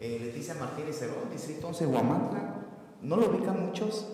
[0.00, 2.54] eh, Leticia Martínez Cerón, Distrito 11, Huamantla.
[3.02, 4.06] No lo ubican muchos.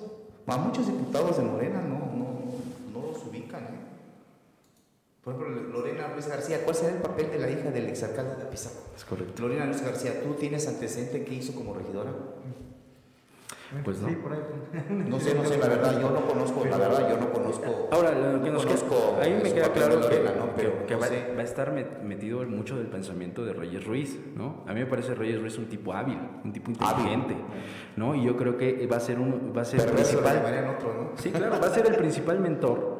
[0.46, 2.40] A muchos diputados de Morena no, no,
[2.92, 3.87] no los ubican, ¿eh?
[5.27, 8.42] Por ejemplo, Lorena Luis García, ¿cuál será el papel de la hija del exalcalde de
[8.44, 8.77] Apizaco?
[8.94, 9.42] Es correcto.
[9.42, 12.12] Lorena Luis García, ¿tú tienes antecedente que hizo como regidora?
[13.85, 14.09] Pues no.
[14.09, 14.38] Sí, por ahí.
[15.09, 17.88] No sé, no sé, la verdad, yo no conozco, la verdad, yo no conozco.
[17.90, 20.48] Ahora, lo que no nos conozco ahí me queda claro que, Lorena, ¿no?
[20.57, 24.18] Pero que no va, va a estar met- metido mucho del pensamiento de Reyes Ruiz,
[24.37, 24.62] ¿no?
[24.66, 27.35] A mí me parece Reyes Ruiz un tipo hábil, un tipo inteligente,
[27.96, 28.14] ¿no?
[28.14, 31.11] Y yo creo que va a ser un va a ser principal llamarían otro, ¿no?
[31.16, 32.95] Sí, claro, va a ser el principal mentor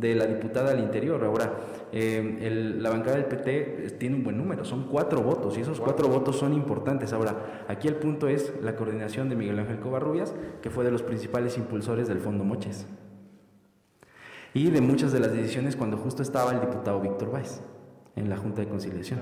[0.00, 1.22] de la diputada al interior.
[1.24, 1.52] Ahora,
[1.92, 5.78] eh, el- la bancada del PT tiene un buen número, son cuatro votos y esos
[5.80, 7.12] cuatro votos son importantes.
[7.12, 11.02] Ahora, aquí el punto es la coordinación de Miguel Ángel Covarrubias, que fue de los
[11.02, 12.86] principales impulsores del Fondo Moches.
[14.52, 17.60] Y de muchas de las decisiones cuando justo estaba el diputado Víctor Valls
[18.16, 19.20] en la Junta de Conciliación.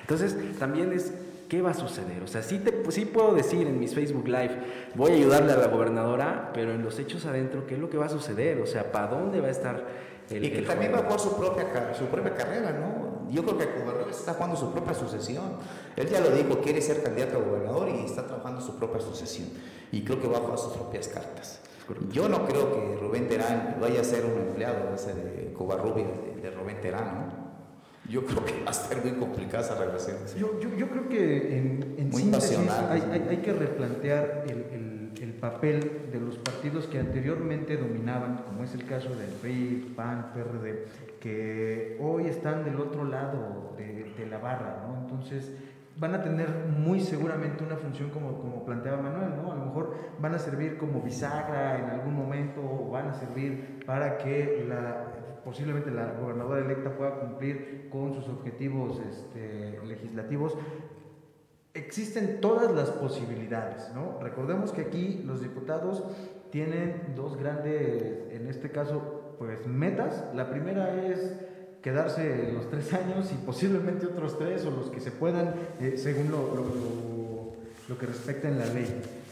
[0.00, 1.12] Entonces, también es,
[1.50, 2.22] ¿qué va a suceder?
[2.22, 4.56] O sea, sí, te, sí puedo decir en mis Facebook Live,
[4.94, 7.98] voy a ayudarle a la gobernadora, pero en los hechos adentro, ¿qué es lo que
[7.98, 8.60] va a suceder?
[8.62, 9.84] O sea, ¿para dónde va a estar
[10.36, 13.30] el Y que el también va a jugar su propia, su propia carrera, ¿no?
[13.30, 15.44] Yo creo que Covarrubias está jugando su propia sucesión.
[15.96, 19.48] Él ya lo dijo, quiere ser candidato a gobernador y está trabajando su propia sucesión.
[19.90, 21.60] Y creo que va a jugar sus propias cartas.
[22.10, 26.40] Yo no creo que Rubén Terán vaya a ser un empleado ese de Covarrubias, de,
[26.42, 27.42] de Rubén Terán, ¿no?
[28.10, 30.16] Yo creo que va a estar muy complicada esa relación.
[30.36, 32.58] Yo, yo, yo creo que en, en Muy síntesis
[32.90, 34.81] hay, hay- hay que replantear el, el- el
[35.42, 40.86] papel de los partidos que anteriormente dominaban, como es el caso del PRI, PAN, PRD,
[41.18, 45.00] que hoy están del otro lado de, la barra, ¿no?
[45.00, 45.52] Entonces
[45.96, 49.50] van a tener muy seguramente una función como, planteaba Manuel, ¿no?
[49.50, 53.82] A lo mejor van a servir como bisagra en algún momento, o van a servir
[53.84, 54.64] para que
[55.44, 60.56] posiblemente la gobernadora electa pueda cumplir con sus objetivos este, legislativos.
[61.74, 64.18] Existen todas las posibilidades, ¿no?
[64.20, 66.02] Recordemos que aquí los diputados
[66.50, 70.22] tienen dos grandes, en este caso, pues metas.
[70.34, 71.32] La primera es
[71.80, 76.30] quedarse los tres años y posiblemente otros tres o los que se puedan, eh, según
[76.30, 77.52] lo, lo- lo-
[77.88, 78.86] lo que respecta en la ley.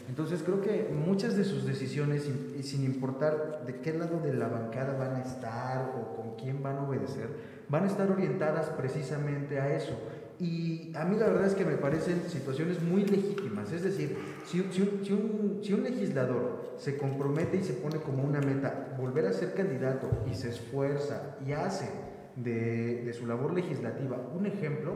[0.09, 2.29] Entonces creo que muchas de sus decisiones,
[2.62, 6.79] sin- importar de qué lado de la bancada van a estar o con quién van
[6.79, 7.29] a obedecer,
[7.68, 9.92] van a estar orientadas precisamente a eso.
[10.40, 13.70] Y a mí la verdad es que me parecen situaciones muy legítimas.
[13.72, 17.98] Es decir, si, si un, si un- si un legislador se compromete y se pone
[17.98, 21.90] como una meta volver a ser candidato y se esfuerza y hace
[22.37, 24.94] de, de su labor legislativa un ejemplo,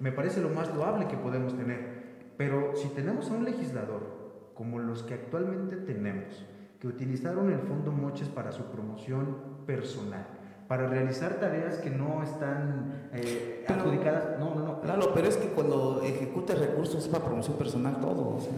[0.00, 2.00] me parece lo más loable que podemos tener.
[2.36, 4.18] Pero si tenemos a un legislador
[4.54, 6.44] como los que actualmente tenemos,
[6.80, 10.26] que utilizaron el Fondo Moches para su promoción personal,
[10.70, 14.38] para realizar tareas que no están eh, Pero- adjudicadas.
[14.38, 14.80] No, no, no.
[14.80, 18.36] Claro, pero es que cuando ejecutas recursos es para promoción personal todo.
[18.36, 18.52] o sea.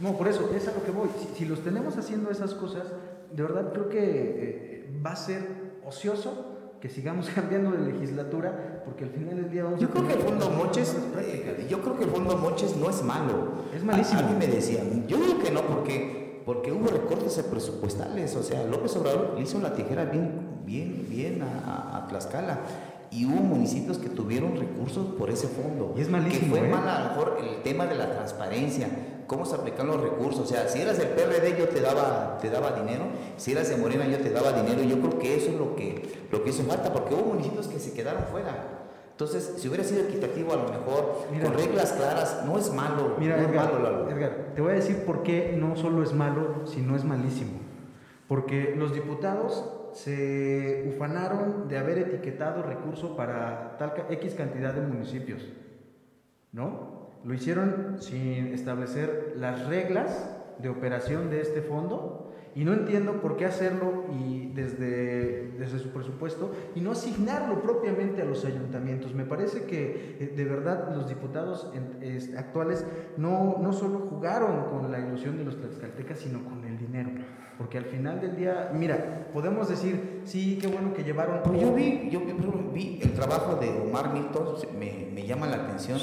[0.00, 1.08] No, por eso, es a lo que voy.
[1.18, 2.84] Si, si los tenemos haciendo esas cosas,
[3.32, 5.42] de verdad creo que eh, va a ser
[5.84, 10.06] ocioso que sigamos cambiando de legislatura, porque al final del día vamos Yo a creo
[10.06, 13.48] que el fondo Moches, eh, yo creo que el fondo Moches no es malo.
[13.74, 14.20] Es malísimo.
[14.20, 18.36] A, a mí me decían, yo digo que no, porque, porque hubo recortes presupuestales.
[18.36, 22.58] O sea, López Obrador le hizo la tijera bien, bien, bien a, a- Tlaxcala.
[23.10, 25.94] Y hubo municipios que tuvieron recursos por ese fondo.
[25.96, 26.72] Y es malísimo, Que fue ¿eh?
[26.72, 28.88] mal a lo mejor el tema de la transparencia.
[29.28, 30.40] cómo se aplican los recursos.
[30.42, 33.04] O sea, si eras del PRD yo te daba, te daba dinero,
[33.36, 34.82] si eras de Morena yo te daba dinero.
[34.82, 37.78] Yo creo que eso es lo que, lo que hizo falta, porque hubo municipios que
[37.78, 38.82] se quedaron fuera.
[39.12, 43.14] Entonces, si hubiera sido equitativo, a lo mejor, con reglas claras, no es malo.
[43.18, 46.12] Mira, no Edgar, es malo, Edgar, te voy a decir por qué no solo es
[46.12, 47.52] malo, sino es malísimo.
[48.28, 49.64] Porque los diputados
[49.96, 55.42] se ufanaron de haber etiquetado recurso para tal X cantidad de municipios.
[56.52, 57.08] ¿No?
[57.24, 63.36] Lo hicieron sin establecer las reglas de operación de este fondo y no entiendo por
[63.36, 69.14] qué hacerlo y desde, desde su presupuesto y no asignarlo propiamente a los ayuntamientos.
[69.14, 71.72] Me parece que eh, de verdad los diputados
[72.36, 77.10] actuales no, no solo jugaron con la ilusión de los tlaxcaltecas, sino con el dinero.
[77.58, 81.40] Porque al final del día, mira, podemos decir, sí, qué bueno que llevaron...
[81.58, 82.20] yo vi, yo
[82.72, 85.98] vi el trabajo de Omar Milton, me, me llama la atención.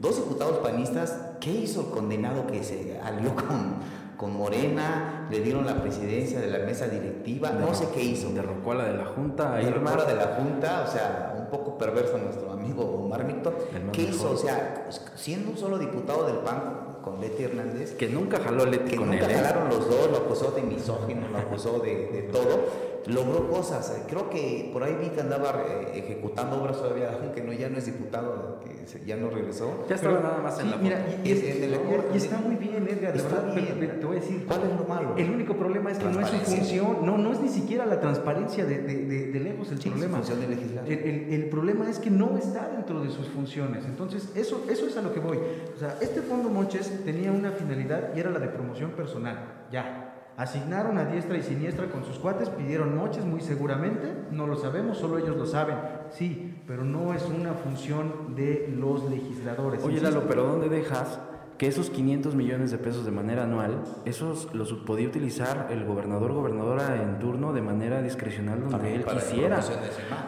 [0.00, 5.66] Dos diputados panistas, ¿qué hizo el condenado que se alió con con Morena, le dieron
[5.66, 8.32] la presidencia de la mesa directiva, no sé qué hizo.
[8.32, 9.56] Derrocó a la de la Junta.
[9.56, 13.68] Derrocó a la de la Junta, o sea, un poco perverso nuestro amigo Omar Víctor.
[13.92, 14.32] ¿Qué hizo?
[14.32, 17.94] O sea, siendo un solo diputado del PAN con Leti Hernández.
[17.94, 19.30] Que nunca jaló Leti que con nunca él.
[19.32, 19.34] ¿eh?
[19.34, 24.02] jalaron los dos, lo acusó de misógino, lo acusó de, de todo logró cosas.
[24.08, 27.78] Creo que por ahí vi que andaba eh, ejecutando obras todavía, aunque no, ya no
[27.78, 29.84] es diputado, que ya no regresó.
[29.88, 33.98] Ya estaba nada más en la mira, y, y, está muy bien, Edgar, está bien.
[34.00, 34.44] te voy a decir.
[34.46, 35.14] ¿Cuál es lo malo?
[35.16, 38.00] El único problema es que no es su función, no, no es ni siquiera la
[38.00, 40.18] transparencia de, de, de, lejos el problema.
[40.18, 40.84] Función de legislar.
[40.86, 43.84] El, el, el, problema es que no está dentro de sus funciones.
[43.84, 45.38] Entonces, eso, eso es a lo que voy.
[45.74, 49.66] O sea, este fondo Monches tenía una finalidad y era la de promoción personal.
[49.70, 50.03] Ya,
[50.36, 54.98] Asignaron a diestra y siniestra con sus cuates, pidieron moches muy seguramente, no lo sabemos,
[54.98, 55.76] solo ellos lo saben.
[56.10, 59.82] Sí, pero no es una función de los legisladores.
[59.84, 61.20] Oye, Lalo, pero ¿dónde dejas
[61.58, 66.32] que esos 500 millones de pesos de manera anual, esos los podía utilizar el gobernador,
[66.32, 69.60] gobernadora en turno de manera discrecional donde él quisiera.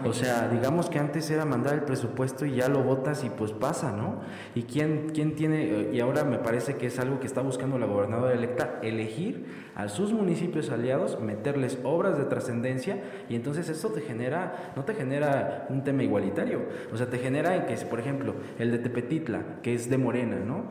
[0.05, 3.53] O sea, digamos que antes era mandar el presupuesto y ya lo votas y pues
[3.53, 4.21] pasa, ¿no?
[4.55, 7.87] Y quién, quién tiene, y ahora me parece que es algo que está buscando la
[7.87, 14.01] gobernadora electa, elegir a sus municipios aliados, meterles obras de trascendencia y entonces eso te
[14.01, 16.63] genera, no te genera un tema igualitario,
[16.93, 20.37] o sea, te genera en que, por ejemplo, el de Tepetitla, que es de Morena,
[20.37, 20.65] ¿no?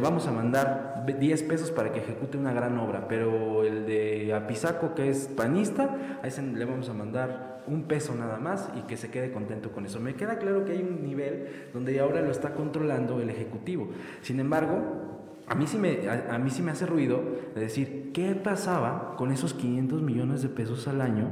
[0.00, 4.94] vamos a mandar 10 pesos para que ejecute una gran obra, pero el de Apizaco,
[4.94, 8.96] que es panista, a ese le vamos a mandar un peso nada más y que
[8.96, 10.00] se quede contento con eso.
[10.00, 13.90] Me queda claro que hay un nivel donde ahora lo está controlando el Ejecutivo.
[14.22, 15.19] Sin embargo,
[15.50, 17.20] a mí, sí me, a, mí sí me hace ruido
[17.56, 21.26] de decir, ¿qué pasaba con esos 500 millones de pesos al año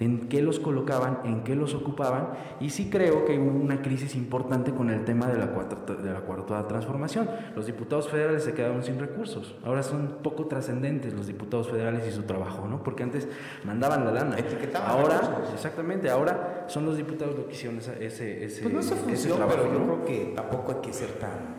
[0.00, 4.16] en qué los colocaban, en qué los ocupaban, y sí creo que hubo una crisis
[4.16, 7.30] importante con el tema de la cuarta, de la cuarta transformación.
[7.54, 12.10] Los diputados federales se quedaron sin recursos, ahora son poco trascendentes los diputados federales y
[12.10, 12.82] su trabajo, ¿no?
[12.82, 13.28] Porque antes
[13.62, 14.36] mandaban la lana.
[14.84, 18.04] Ahora, exactamente, ahora son los diputados los que hicieron ese,
[18.44, 18.80] ese, pues no
[19.12, 19.52] ese trabajo.
[19.52, 21.54] Pero yo creo que tampoco hay que ser tan,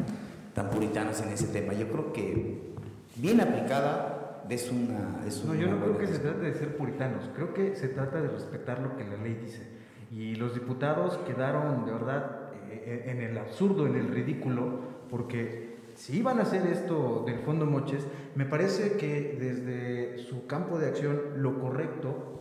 [0.55, 1.73] tan puritanos en ese tema.
[1.73, 2.73] Yo creo que
[3.17, 5.19] bien aplicada es una...
[5.45, 8.29] no, yo no creo que se trate de ser puritanos, creo que se trata de
[8.29, 9.67] respetar lo que la ley dice.
[10.11, 15.75] Y los diputados quedaron de verdad eh, eh, en el absurdo, en el ridículo, porque
[15.95, 20.87] si iban a hacer esto del Fondo Moches, me parece que desde su campo de
[20.87, 22.39] acción lo correcto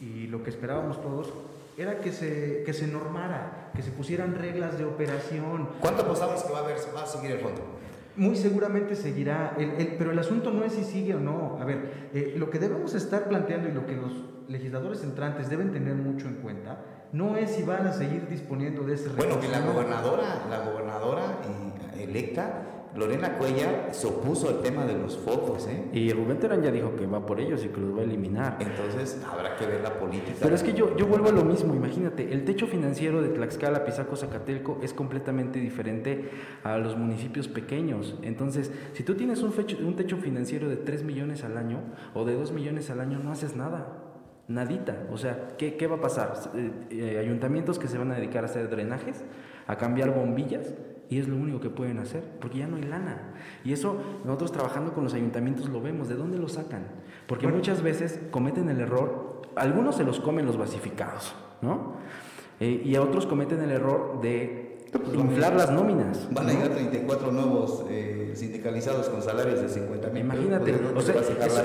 [0.00, 1.32] y lo que esperábamos todos
[1.76, 5.68] era que se, que se normara, que se pusieran reglas de operación.
[5.80, 7.82] ¿Cuánto apostamos que va a, haber, va a seguir el fondo?
[8.16, 11.58] muy seguramente seguirá, el, pero el asunto no es si sigue o no.
[11.60, 14.12] A ver, eh, lo que debemos estar planteando y lo que los
[14.48, 18.94] legisladores entrantes deben tener mucho en cuenta no es si van a seguir disponiendo de
[18.94, 19.28] ese recurso.
[19.28, 21.22] Bueno, que la gobernadora, la gobernadora
[21.94, 22.62] eh, electa
[22.96, 25.88] Lorena Cuella se opuso al tema de los focos, ¿eh?
[25.94, 28.58] Y Rubén Terán ya dijo que va por ellos y que los va a eliminar.
[28.60, 30.36] Entonces habrá que ver la política.
[30.40, 33.84] Pero es que yo, yo vuelvo a lo mismo, imagínate, el techo financiero de Tlaxcala,
[33.84, 36.30] Pisaco, Zacatelco es completamente diferente
[36.64, 38.18] a los municipios pequeños.
[38.22, 39.54] Entonces, si tú tienes un,
[39.86, 41.80] un techo financiero de 3 millones al año
[42.12, 44.02] o de 2 millones al año, no haces nada.
[44.48, 45.06] Nadita.
[45.10, 46.34] O sea, ¿qué, qué va a pasar?
[46.54, 49.24] Eh, eh, ayuntamientos que se van a dedicar a hacer drenajes,
[49.66, 50.74] a cambiar bombillas
[51.12, 53.34] y es lo único que pueden hacer, porque ya no hay lana.
[53.64, 56.86] Y eso nosotros trabajando con los ayuntamientos lo vemos, ¿de dónde lo sacan?
[57.26, 61.96] Porque muchas veces cometen el error, algunos se los comen los basificados, ¿no?
[62.60, 66.32] Eh, y a otros cometen el error de pues, inflar las nóminas.
[66.32, 70.22] Van a llegar 34 nuevos eh, sindicalizados con salarios de 50 mil.
[70.22, 71.16] Imagínate, o sea,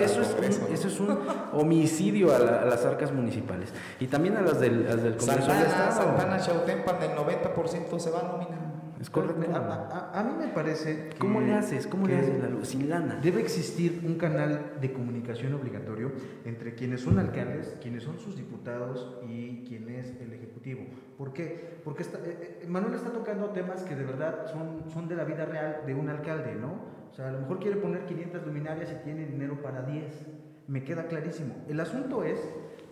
[0.02, 1.18] eso, es un,
[1.54, 4.86] homicidio a, las arcas municipales y también a las del,
[5.18, 8.67] Congreso Santana, Santana Chautempan del 90% se va a.
[9.00, 9.46] Es correcto.
[9.54, 11.86] A, mí me parece que, ¿Cómo le haces?
[11.86, 12.70] ¿Cómo le haces la luz?
[12.70, 13.20] Sin lana.
[13.22, 16.12] Debe existir un canal de comunicación obligatorio
[16.46, 20.86] entre quienes son alcaldes, quienes son sus diputados y quien es el Ejecutivo.
[21.18, 21.80] ¿Por qué?
[21.84, 25.46] Porque eh, eh, Manuel está tocando temas que de verdad son, son de la vida
[25.46, 26.98] real de un alcalde, ¿no?
[27.12, 30.26] O sea, a lo mejor quiere poner 500 luminarias y tiene dinero para 10.
[30.68, 31.56] Me queda clarísimo.
[31.68, 32.40] El asunto es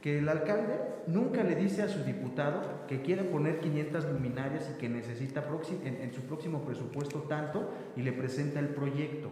[0.06, 4.78] que el alcalde nunca le dice a su diputado que quiere poner 500 luminarias y
[4.78, 5.44] que necesita
[5.84, 9.32] en, su próximo presupuesto tanto y le presenta el proyecto.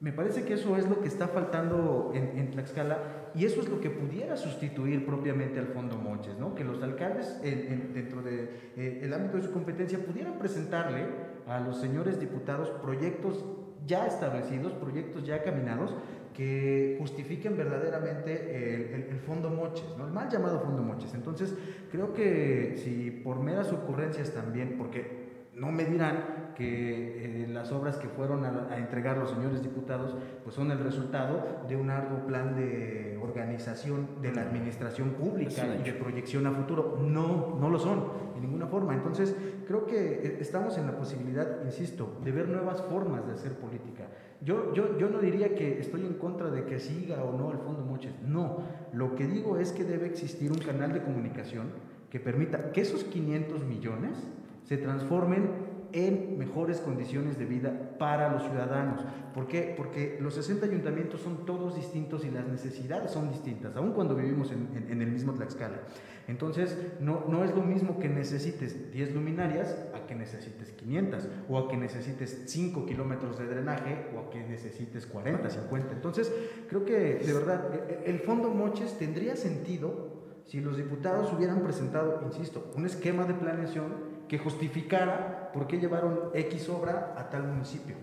[0.00, 2.98] Me parece que eso es lo que está faltando en, Tlaxcala
[3.34, 6.54] y eso es lo que pudiera sustituir propiamente al Fondo Moches, ¿no?
[6.54, 11.06] que los alcaldes dentro del de, eh, ámbito de su competencia pudieran presentarle
[11.46, 13.42] a los señores diputados proyectos
[13.86, 15.94] ya establecidos, proyectos ya caminados,
[16.34, 20.06] que justifiquen verdaderamente el, fondo Moches, ¿no?
[20.06, 21.14] el mal llamado fondo Moches.
[21.14, 21.54] Entonces,
[21.90, 25.20] creo que si por meras ocurrencias también, porque
[25.54, 30.54] no me dirán que eh, las obras que fueron a, entregar los señores diputados pues
[30.54, 35.92] son el resultado de un arduo plan de organización de la administración pública y de
[35.92, 36.98] proyección a futuro.
[37.00, 38.04] No, no lo son,
[38.36, 38.94] en ninguna forma.
[38.94, 43.52] Entonces, creo que eh, estamos en la posibilidad, insisto, de ver nuevas formas de hacer
[43.54, 44.04] política.
[44.42, 47.58] Yo, yo, yo no diría que estoy en contra de que siga o no el
[47.58, 48.14] Fondo Moches.
[48.22, 51.68] No, lo que digo es que debe existir un canal de comunicación
[52.10, 54.16] que permita que esos 500 millones
[54.64, 59.04] se transformen en mejores condiciones de vida para los ciudadanos.
[59.34, 59.74] ¿Por qué?
[59.76, 64.50] Porque los 60 ayuntamientos son todos distintos y las necesidades son distintas, aun cuando vivimos
[64.52, 65.80] en, el mismo Tlaxcala.
[66.26, 71.58] Entonces, no, no es lo mismo que necesites 10 luminarias a que necesites 500, o
[71.58, 75.92] a que necesites 5 kilómetros de drenaje, o a que necesites 40, 50.
[75.92, 76.32] Entonces,
[76.68, 81.62] creo que de verdad, e, e, el Fondo Moches tendría sentido si los diputados hubieran
[81.62, 87.48] presentado, insisto, un esquema de planeación que justificara por qué llevaron X obra a tal
[87.48, 87.96] municipio.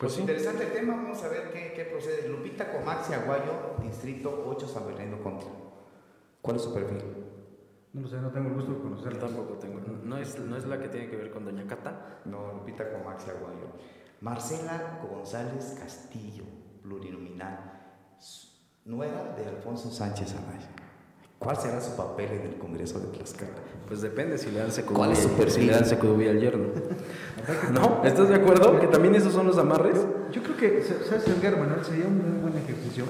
[0.00, 2.30] Pues, interesante tema, vamos a ver qué, procede.
[2.30, 5.50] Lupita Comaxi Aguayo, Distrito 8, San Bernardo Contra.
[6.40, 7.04] ¿Cuál es su perfil?
[7.92, 9.18] No lo sé, no tengo el gusto de conocerla.
[9.18, 9.80] Tampoco tengo.
[9.80, 12.20] ¿No es, ¿No es la que tiene que ver con Doña Cata?
[12.24, 13.66] No, Lupita Comaxi Aguayo.
[14.22, 16.44] Marcela González Castillo,
[16.82, 18.16] plurinominal,
[18.86, 20.70] nuera de Alfonso Sánchez Anaya.
[21.38, 23.52] ¿Cuál será su papel en el Congreso de Tlaxcala?
[23.86, 24.98] Pues depende si le dan secudubia.
[24.98, 26.68] ¿Cuál es su Si le dan secudubia al yerno.
[27.72, 28.02] ¿No?
[28.04, 28.78] ¿Estás de acuerdo?
[28.80, 29.96] Que también esos son los amarres.
[30.32, 31.84] Yo, creo que, ¿sabes, Edgar Manuel?
[31.84, 33.04] Sería un muy buen ejercicio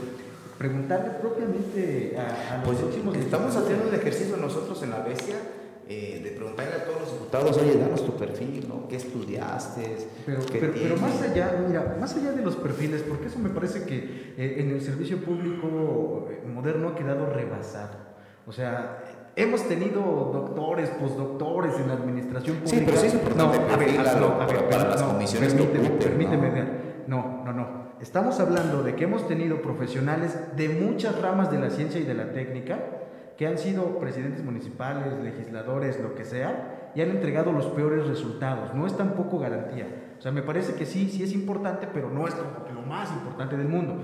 [0.59, 3.17] preguntarle propiamente a, a los pues, últimos.
[3.17, 5.37] Estamos haciendo un ejercicio nosotros en la bestia
[5.91, 8.87] eh, de preguntarle a todos los diputados, oye, danos tu perfil, ¿no?
[8.89, 9.97] ¿Qué estudiaste?
[10.27, 14.35] Pero, pero, más allá, mira, más allá de los perfiles, porque eso me parece que
[14.37, 18.08] eh, en el servicio público eh, moderno ha quedado rebasado.
[18.49, 19.05] O sea,
[19.37, 20.01] hemos tenido
[20.33, 22.79] doctores, postdoctores en la administración pública.
[22.79, 26.65] Sí, pero sí es importante no, a ver, a ver, para las comisiones permíteme, permíteme,
[27.07, 27.89] no, no, no.
[28.01, 32.15] Estamos hablando de que hemos tenido profesionales de muchas ramas de la ciencia y de
[32.15, 32.79] la técnica
[33.37, 38.75] que han sido presidentes municipales, legisladores, lo que sea, y han entregado los peores resultados.
[38.75, 40.15] No es tampoco garantía.
[40.19, 42.35] O sea, me parece que sí, sí es importante, pero no es
[42.75, 43.99] lo más importante del mundo.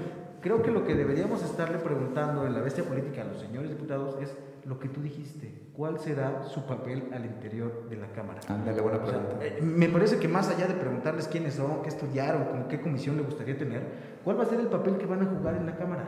[0.45, 4.21] Creo que lo que deberíamos estarle preguntando en la bestia política a los señores diputados
[4.21, 5.71] es lo que tú dijiste.
[5.73, 8.41] ¿Cuál será su papel al interior de la Cámara?
[8.49, 9.39] Ándale, buena pregunta.
[9.41, 13.17] Eh, me parece que más allá de preguntarles quiénes son, qué estudiaron, con qué comisión
[13.17, 13.81] le gustaría tener,
[14.23, 16.05] ¿cuál va a ser el papel que van a jugar en la Cámara?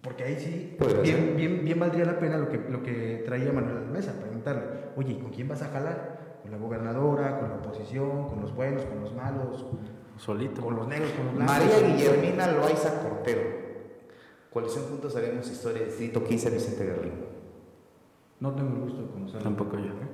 [0.00, 3.84] Porque ahí sí, bien, bien, bien, valdría la pena lo que, lo que traía Manuel
[3.92, 4.62] Mesa, preguntarle,
[4.96, 6.38] oye, ¿con quién vas a jalar?
[6.40, 9.66] ¿Con la gobernadora, con la oposición, con los buenos, con los malos?
[10.18, 10.60] Solito.
[10.62, 11.56] Con los negros, con los blancos.
[11.56, 13.42] María Guillermina Loaiza Cortero.
[14.50, 17.36] Coalición Juntos Sabemos Historia, Distrito 15, Vicente Guerrero.
[18.40, 19.42] No tengo el gusto de conocerlo.
[19.42, 19.84] Tampoco yo.
[19.84, 20.08] ¿Eh?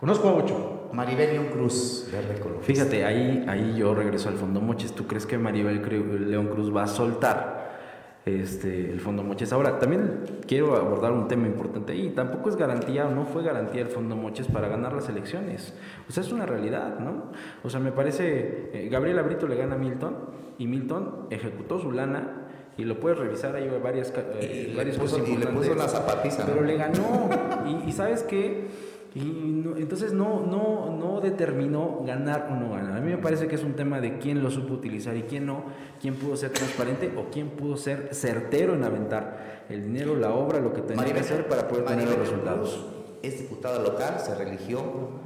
[0.00, 0.90] Conozco a ocho.
[0.92, 2.62] Maribel León Cruz, verde color.
[2.62, 4.92] Fíjate, ahí, ahí yo regreso al fondo Moches.
[4.92, 7.63] ¿Tú crees que Maribel León Cruz va a soltar
[8.24, 9.52] este, el Fondo Moches.
[9.52, 12.10] Ahora, también quiero abordar un tema importante ahí.
[12.10, 15.74] Tampoco es garantía o no fue garantía el Fondo Moches para ganar las elecciones.
[16.08, 17.32] O sea, es una realidad, ¿no?
[17.62, 20.16] O sea, me parece, eh, Gabriel Abrito le gana a Milton
[20.58, 22.40] y Milton ejecutó su lana
[22.76, 26.44] y lo puedes revisar, hay varias, eh, varias cosas y le puso la zapatiza.
[26.46, 27.28] Pero le ganó.
[27.66, 28.68] y, y sabes qué
[29.14, 29.20] y
[29.76, 32.98] entonces no, no, no determinó ganar o no ganar.
[32.98, 35.46] A mí me parece que es un tema de quién lo supo utilizar y quién
[35.46, 35.66] no,
[36.00, 40.58] quién pudo ser transparente o quién pudo ser certero en aventar el dinero, la obra,
[40.58, 42.86] lo que tenía que hacer para poder tener los resultados.
[43.22, 44.82] Es diputada local, se religió.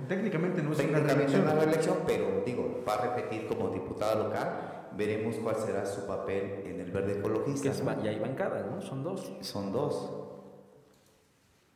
[0.06, 4.88] Técnicamente no es una reelección, una reelección, pero digo, va a repetir como diputada local.
[4.96, 7.72] Veremos cuál será su papel en el verde ecologista.
[8.02, 8.82] Ya hay bancadas, ¿no?
[8.82, 9.32] Son dos.
[9.40, 10.28] Son dos.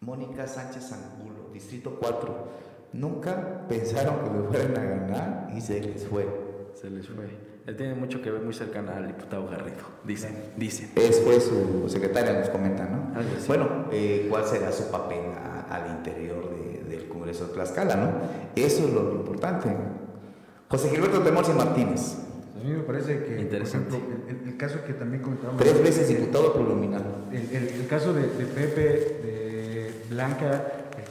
[0.02, 2.34] Mónica Sánchez Angulo, Distrito 4,
[2.94, 6.26] nunca pensaron que lo fueran a ganar y se les fue.
[6.74, 7.26] Se les fue.
[7.66, 10.90] Él tiene mucho que ver muy cercana al diputado Garrido, dicen, dicen.
[10.96, 13.12] Es fue su secretaria, nos comenta, ¿no?
[13.18, 13.46] Así.
[13.46, 18.10] Bueno, eh, ¿cuál será su papel a- al interior de- del Congreso de Tlaxcala, no?
[18.56, 19.68] Eso es lo importante.
[20.68, 22.18] José Gilberto Temorci Martínez,
[22.54, 23.90] A mí me parece que, Interesante.
[23.90, 25.60] por ejemplo, el, caso que también comentábamos.
[25.60, 27.02] tres veces diputado plurinominal.
[27.32, 30.62] El, el- el caso de, de Pepe, de Blanca,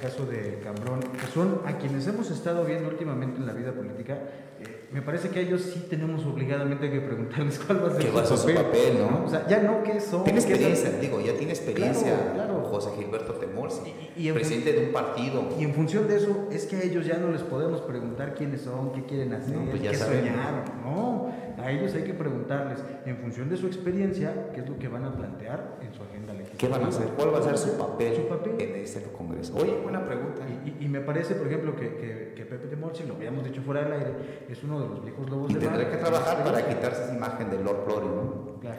[0.01, 4.17] caso de Cambrón, que son a quienes hemos estado viendo últimamente en la vida política,
[4.59, 8.01] eh, me parece que a ellos sí tenemos obligadamente que preguntarles cuál va a ser,
[8.01, 9.25] ¿Qué va a ser su papel, no?
[9.25, 10.23] O sea, ya no qué son.
[10.23, 12.63] Tiene experiencia, son- digo, ya tiene experiencia Claro, claro.
[12.65, 15.47] José Gilberto Temorci, Y- y en presidente de un partido.
[15.59, 18.61] Y en función de eso, es que a ellos ya no les podemos preguntar quiénes
[18.61, 20.29] son, qué quieren hacer, No, pues ya qué sabemos.
[20.29, 20.63] soñaron.
[20.83, 21.31] No,
[21.63, 25.05] a ellos hay que preguntarles, en función de su experiencia, qué es lo que van
[25.05, 26.50] a plantear en su agenda legislativa.
[26.61, 27.07] ¿Qué van a hacer?
[27.17, 28.61] ¿Cuál va a ser su papel, Su papel.
[28.61, 29.55] en este Congreso?
[29.57, 30.41] Oye, buena pregunta.
[30.47, 33.43] Y, y- y me parece, por ejemplo, que, que, que Pepe de Morsi, lo habíamos
[33.43, 35.89] dicho fuera del aire, es uno de los viejos lobos Y de tendrá mar.
[35.91, 38.59] que trabajar para quitarse esa imagen de Lord Glory, ¿no?
[38.59, 38.77] Claro,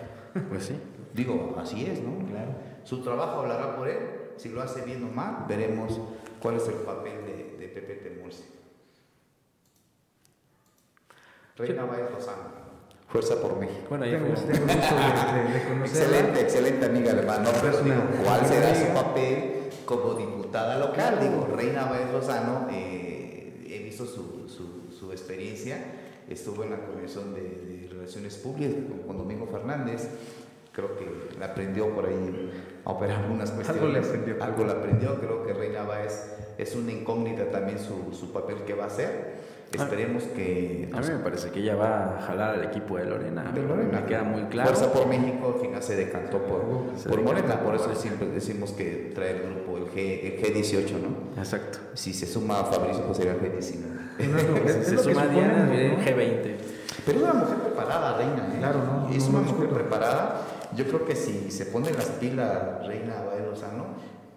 [0.49, 0.81] Pues sí.
[1.13, 2.25] Digo, así es, ¿no?
[2.29, 2.53] claro.
[2.85, 3.99] Su trabajo hablará por él.
[4.37, 6.01] Si lo hace bien o mal, veremos
[6.41, 8.45] cuál es el papel de, de Pepe Temurci.
[11.57, 12.62] Reina Baez Lozano.
[13.13, 13.81] Fuerza por México.
[13.91, 15.85] Bueno, ahí Tengo, fue- tengo de, de- de.
[15.85, 17.23] Excelente, excelente amiga una-
[17.85, 19.53] digo, ¿cuál será su papel
[19.85, 21.19] como diputada local?
[21.21, 25.77] Digo, Reina Baez Lozano, eh, he visto su, su, su experiencia.
[26.29, 30.09] Estuvo en la Comisión de, de Relaciones Públicas con, con Domingo Fernández.
[30.73, 31.05] Creo que
[31.39, 32.51] le aprendió por ahí
[32.87, 33.83] a operar algunas cuestiones.
[33.83, 34.43] Algo le aprendió.
[34.43, 35.21] Algo le aprendió.
[35.21, 39.52] Creo que Reina Baez es una incógnita también su, su papel que va a hacer.
[39.73, 43.51] Esperemos que A mí me parece que ella va a jalar al equipo de Lorena.
[43.53, 44.01] de Lorena.
[44.01, 44.75] Me queda muy claro.
[44.75, 46.63] Fuerza por México, al final se decantó por,
[46.97, 50.43] Se por decantó Morena, por eso siempre decimos que trae el grupo, el, G, el
[50.43, 51.41] G18, ¿no?
[51.41, 51.79] Exacto.
[51.95, 54.17] Si se suma Fabricio, pues sería el G19.
[54.19, 55.73] Fernando, es- es Se suma supone, Diana, ¿no?
[55.73, 56.57] eh, G20.
[57.07, 58.59] Pero es una mujer preparada, Reina, ¿eh?
[58.59, 60.41] Claro, no, Es no, una no mujer preparada.
[60.77, 63.87] Yo creo que si se pone las pilas Reina Baez Lozano,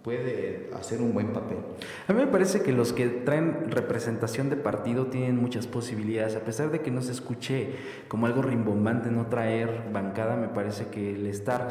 [0.06, 1.58] puede hacer un buen papel.
[2.06, 6.44] A mí me parece que los que traen representación de partido tienen muchas posibilidades, a
[6.44, 7.70] pesar de que no se escuche
[8.06, 11.70] como algo rimbombante no traer bancada, me parece que el estar,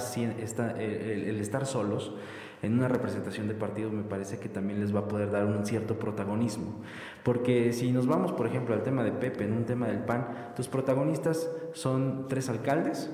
[0.77, 2.13] el, el estar solos
[2.61, 5.65] en una representación de partido me parece que también les va a poder dar un
[5.65, 6.81] cierto protagonismo.
[7.23, 10.51] Porque si nos vamos, por ejemplo, al tema de Pepe, en un tema del PAN,
[10.57, 13.09] tus protagonistas son tres alcaldes,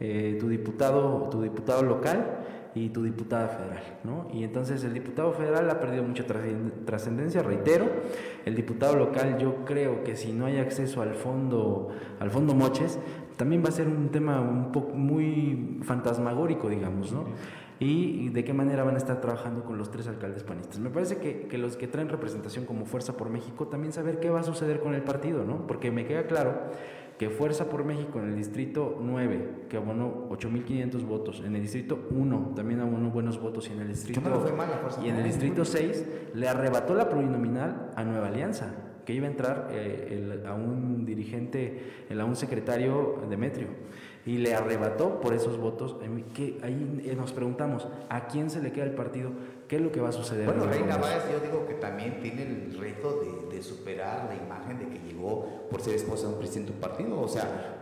[0.00, 4.28] eh, tu diputado, tu diputado local y tu diputada federal, ¿no?
[4.32, 7.86] Y entonces el diputado federal ha perdido mucha trascend- trascendencia, reitero,
[8.44, 12.98] el diputado local yo creo que si no hay acceso al fondo, al fondo Moches,
[13.36, 17.24] también va a ser un tema un poco muy fantasmagórico, digamos, ¿no?
[17.78, 20.78] Y de qué manera van a estar trabajando con los tres alcaldes panistas.
[20.78, 24.30] Me parece que, que los que traen representación como Fuerza por México también saber qué
[24.30, 25.66] va a suceder con el partido, ¿no?
[25.66, 26.54] Porque me queda claro
[27.18, 32.08] que Fuerza por México en el distrito 9, que abonó 8.500 votos, en el distrito
[32.10, 33.68] 1 también abonó buenos votos.
[33.68, 34.20] Y en el distrito,
[34.56, 34.68] mal
[35.04, 39.30] y en el distrito 6 le arrebató la plurinominal a Nueva Alianza, que iba a
[39.30, 43.68] entrar eh, el- a un dirigente, el- a un secretario Demetrio,
[44.24, 45.96] y le arrebató por esos votos.
[46.34, 49.30] Que ahí eh, nos preguntamos, ¿a quién se le queda el partido?
[49.68, 50.46] ¿Qué es lo que va a suceder?
[50.46, 50.96] Bueno, Reina?
[50.96, 54.98] Báez yo digo que también tiene el reto de, de superar la imagen de que
[55.06, 57.20] llegó por ser esposa de un presidente de un partido.
[57.20, 57.78] O sea,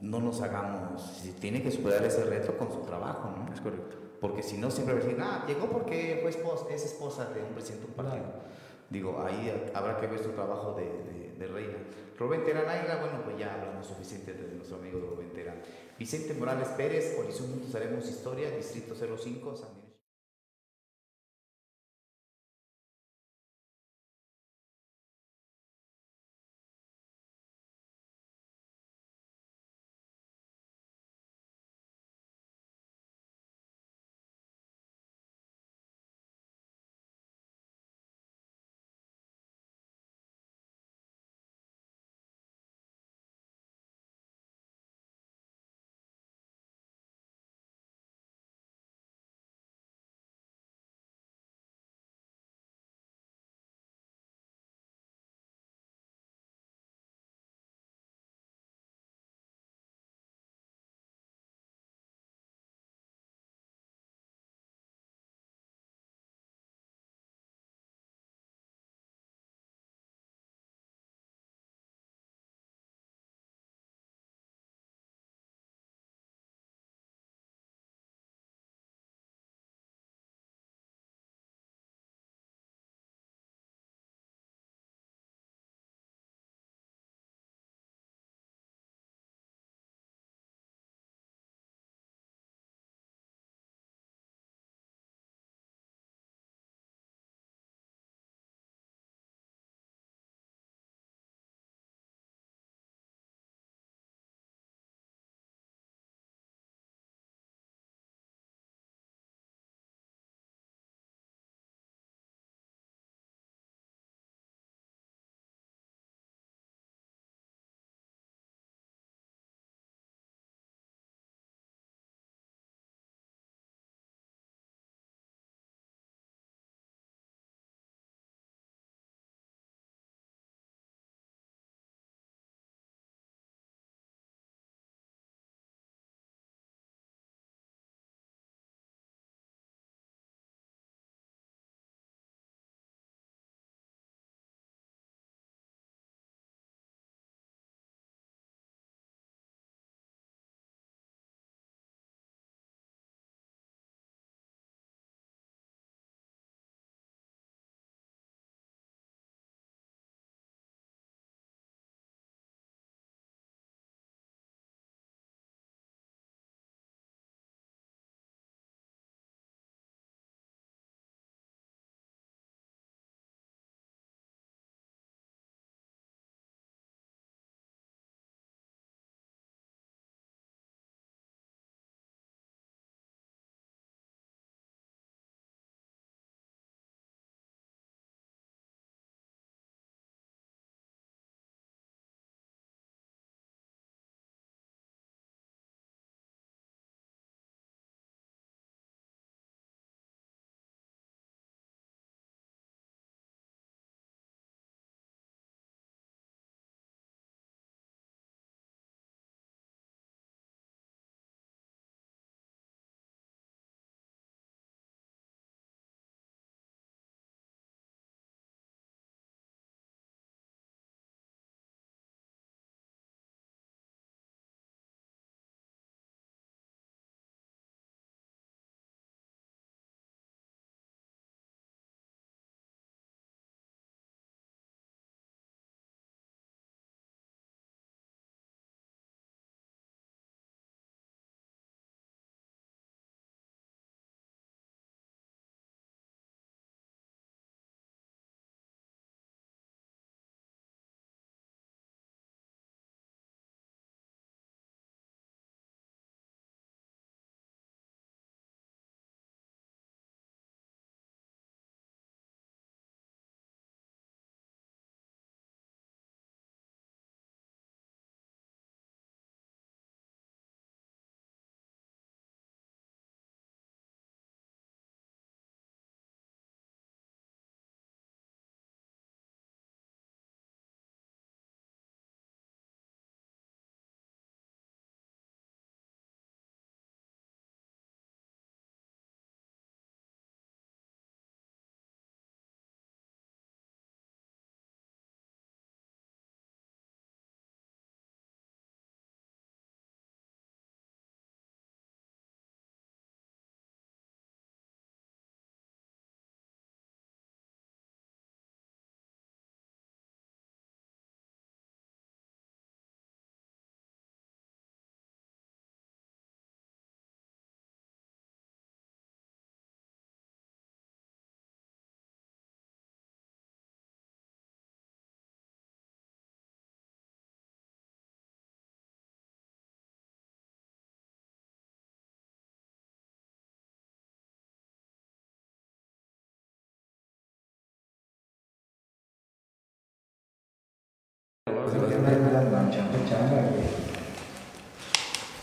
[0.00, 3.52] no nos hagamos, tiene que superar ese reto con su trabajo, ¿no?
[3.52, 3.96] Es correcto.
[4.20, 7.42] Porque si no, siempre va a decir, ah, llegó porque fue esposa, es esposa de
[7.42, 8.24] un presidente de un partido.
[8.90, 11.78] Digo, ahí habrá que ver su trabajo de, de- de reina.
[12.18, 12.66] Rubén Terán
[13.00, 15.60] bueno, pues ya hablamos suficiente de nuestro amigo Rubén Terán.
[15.98, 19.89] Vicente Morales Pérez, Coalición Juntos Haremos Historia, Distrito 05, San Miguel.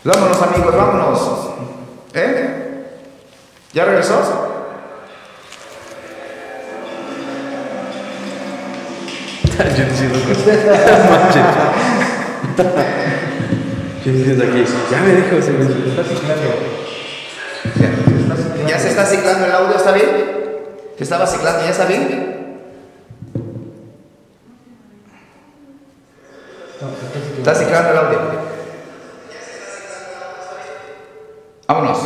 [0.03, 1.49] Vámonos amigos, vámonos.
[2.13, 2.85] ¿Eh?
[3.73, 4.47] ¿Ya regresó?
[9.57, 10.19] Yo diciendo
[14.05, 16.53] Yo diciendo aquí, ya me dijo, se me está ciclando.
[18.67, 19.75] ¿Ya se está ciclando el audio?
[19.75, 20.09] ¿Está bien?
[20.97, 21.63] ¿Se estaba ciclando?
[21.63, 22.36] ¿Ya está bien?
[27.37, 28.19] Está ciclando el audio.
[31.67, 31.97] Vámonos.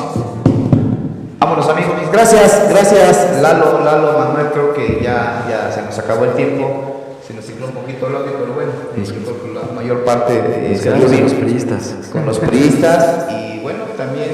[1.39, 1.91] Vámonos amigos.
[2.11, 4.47] Gracias, gracias Lalo, Lalo, Manuel.
[4.53, 7.17] Creo que ya, ya se nos acabó el tiempo.
[7.28, 10.80] Se nos cicló un poquito el audio, pero bueno, creo que la mayor parte eh,
[10.82, 11.01] bien.
[11.01, 11.95] con los priistas.
[12.11, 14.30] Con los priistas y bueno, también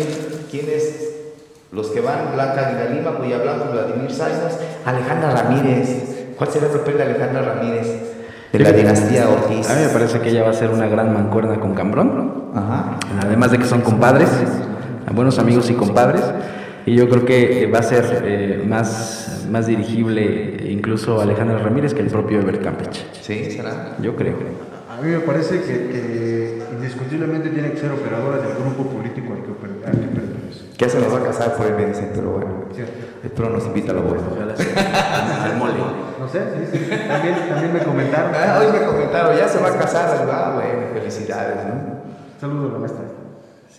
[0.52, 1.08] quienes
[1.72, 6.36] los que van, Blanca de Lima, Cuya Blanco, Vladimir Saizas, Alejandra Ramírez.
[6.38, 8.07] ¿Cuál será el papel de Alejandra Ramírez?
[8.54, 9.70] De la dinastía Ortiz.
[9.70, 12.52] A mí me parece que ella va a ser una gran mancuerna con Cambrón.
[12.56, 12.98] Ajá.
[13.22, 14.30] Además de que son compadres,
[15.14, 16.22] buenos amigos y compadres.
[16.86, 22.02] Y yo creo que va a ser eh, más, más dirigible incluso Alejandra Ramírez que
[22.02, 22.94] el propio Ever Campech.
[23.22, 23.98] Sí, será.
[24.02, 24.38] Yo creo.
[24.90, 29.44] A mí me parece que, que indiscutiblemente tiene que ser operadora del grupo político al
[29.44, 30.27] que, al que pertenece.
[30.78, 32.66] Ya se nos va a casar por el me dicen, pero bueno.
[32.74, 32.94] Cierto.
[33.24, 34.24] Espero nos invita a lo bueno.
[34.36, 35.74] Ojalá sea al mole.
[36.20, 36.90] No sé, sí, sí.
[37.08, 38.32] También, también me comentaron.
[38.36, 40.28] Ah, hoy me comentaron, ya se va a casar.
[40.32, 41.98] Ah, bueno, felicidades, ¿no?
[42.40, 43.02] Saludos a la maestra.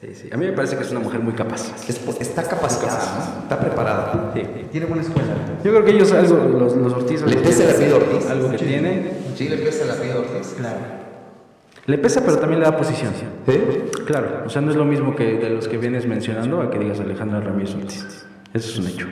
[0.01, 0.29] Sí, sí.
[0.33, 1.73] A mí me parece que es una mujer muy capaz.
[1.89, 3.43] Es- está capacitada, ¿no?
[3.43, 4.31] Está preparada.
[4.35, 4.43] Sí.
[4.71, 5.29] Tiene buena escuela.
[5.65, 8.31] Yo creo que ellos, algo, los, los Ortiz, ¿Le pesa el apellido Ortiz?
[8.31, 10.55] algo que tiene, Sí, le pesa el apellido Ortiz.
[10.57, 10.77] Claro.
[11.89, 13.13] Le pesa, pero también le da posición.
[13.17, 13.61] ¿Sí?
[14.05, 16.79] Claro, o sea, no es lo mismo que de los que vienes mencionando a que
[16.79, 18.27] digas Alejandra Ramírez Ortiz.
[18.53, 19.07] Eso es un hecho.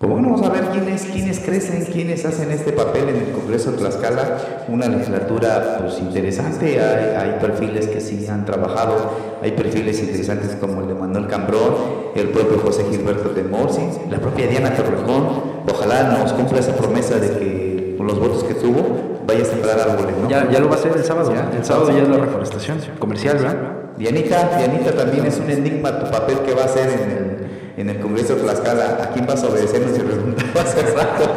[0.00, 3.70] Pues bueno, vamos a ver quiénes, quiénes crecen, quiénes hacen este papel en el Congreso
[3.70, 4.38] de Tlaxcala.
[4.66, 10.80] Una legislatura pues, interesante, hay, hay perfiles que sí han trabajado, hay perfiles interesantes como
[10.80, 11.74] el de Manuel Cambrón,
[12.16, 15.60] el propio José Gilberto de Morsi, la propia Diana Torrejón.
[15.72, 17.69] Ojalá nos cumpla esa promesa de que
[18.00, 20.26] con los votos que tuvo vaya a sembrar árboles, ¿no?
[20.26, 21.34] Ya, ya lo va a hacer el sábado.
[21.34, 23.56] Ya, el sábado ya es la reforestación comercial, ¿verdad?
[23.98, 27.90] Dianita, Dianita también es un enigma tu papel que va a hacer en el, en
[27.90, 29.00] el Congreso de Tlaxcala.
[29.02, 29.82] ¿A quién vas a obedecer?
[29.82, 31.34] Nos preguntaba hace rato.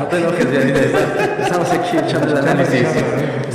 [0.00, 0.80] No te enojes, Dianita.
[1.40, 2.88] Estamos aquí echando análisis.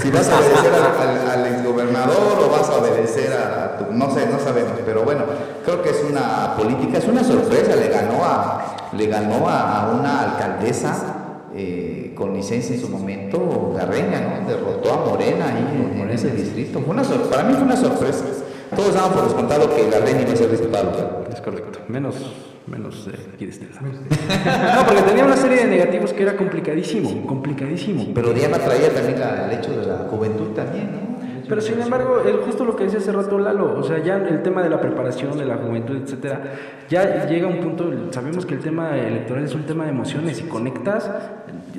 [0.02, 4.10] Si vas a obedecer al, al, al exgobernador o vas a obedecer a tu, no
[4.16, 5.26] sé, no sabemos, pero bueno,
[5.64, 10.22] creo que es una política, es una sorpresa, le ganó a, le ganó a una
[10.22, 11.17] alcaldesa
[11.58, 14.48] eh, con licencia en su momento, Garreña, ¿no?
[14.48, 16.80] Derrotó a Morena ahí en, en ese distrito.
[16.82, 18.24] Fue una sor- para mí fue una sorpresa.
[18.76, 21.24] Todos daban por descontado que Garreña iba a ser diputado.
[21.34, 21.80] Es correcto.
[21.88, 22.16] Menos,
[22.68, 23.88] menos eh, aquí de este lado.
[23.88, 28.08] No, porque tenía una serie de negativos que era complicadísimo, complicadísimo.
[28.14, 31.07] Pero Diana traía también la- el hecho de la juventud también, ¿no?
[31.48, 34.62] Pero sin embargo, justo lo que decía hace rato Lalo, o sea, ya el tema
[34.64, 36.42] de la preparación, de la juventud, etcétera,
[36.90, 40.44] ya llega un punto, sabemos que el tema electoral es un tema de emociones, y
[40.44, 41.10] conectas,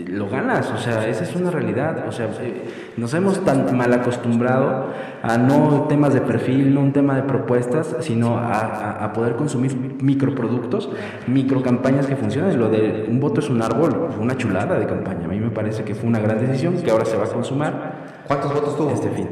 [0.07, 2.65] lo ganas, o sea, esa es una realidad, o sea, eh,
[2.97, 4.87] nos hemos tan mal acostumbrado
[5.23, 9.35] a no temas de perfil, no un tema de propuestas, sino a, a- a poder
[9.37, 10.91] consumir microproductos,
[11.27, 15.27] microcampañas que funcionan, lo de un voto es un árbol, fue una chulada de campaña,
[15.27, 18.09] a mí me parece que fue una gran decisión que ahora se va a consumar
[18.27, 18.91] ¿Cuántos votos tuvo?
[18.91, 19.29] este fin.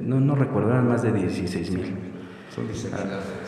[0.00, 1.94] No, no recuerdo, eran más de 16 mil.
[2.54, 2.92] Son 16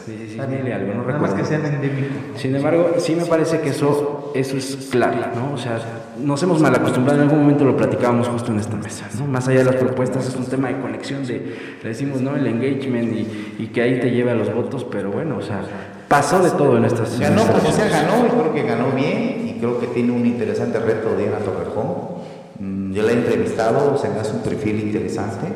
[0.06, 1.36] 16 mil y algo, no Nada más recuerdo.
[1.36, 2.40] que sean endémicos.
[2.40, 5.54] Sin embargo, sí me parece que eso, eso es clave, ¿no?
[5.54, 5.78] O sea,
[6.22, 9.26] nos hemos mal acostumbrado, en algún momento lo platicábamos justo en esta mesa, ¿no?
[9.26, 12.36] Más allá de las propuestas, es un tema de conexión, de, le decimos, ¿no?
[12.36, 15.62] El engagement y, y que ahí te lleve a los votos, pero bueno, o sea,
[16.08, 17.18] pasó de todo en estas...
[17.18, 20.78] Ganó como sea, ganó y creo que ganó bien y creo que tiene un interesante
[20.78, 22.22] reto Diana Torrejón.
[22.60, 25.46] Mm, Yo la he entrevistado, se me hace un perfil interesante,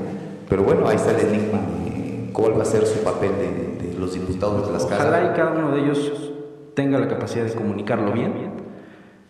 [0.48, 3.98] pero bueno, ahí está el enigma de cuál va a ser su papel de, de
[3.98, 5.36] los diputados de las Ojalá y casas.
[5.36, 6.12] cada uno de ellos
[6.74, 8.32] tenga la capacidad de comunicarlo bien,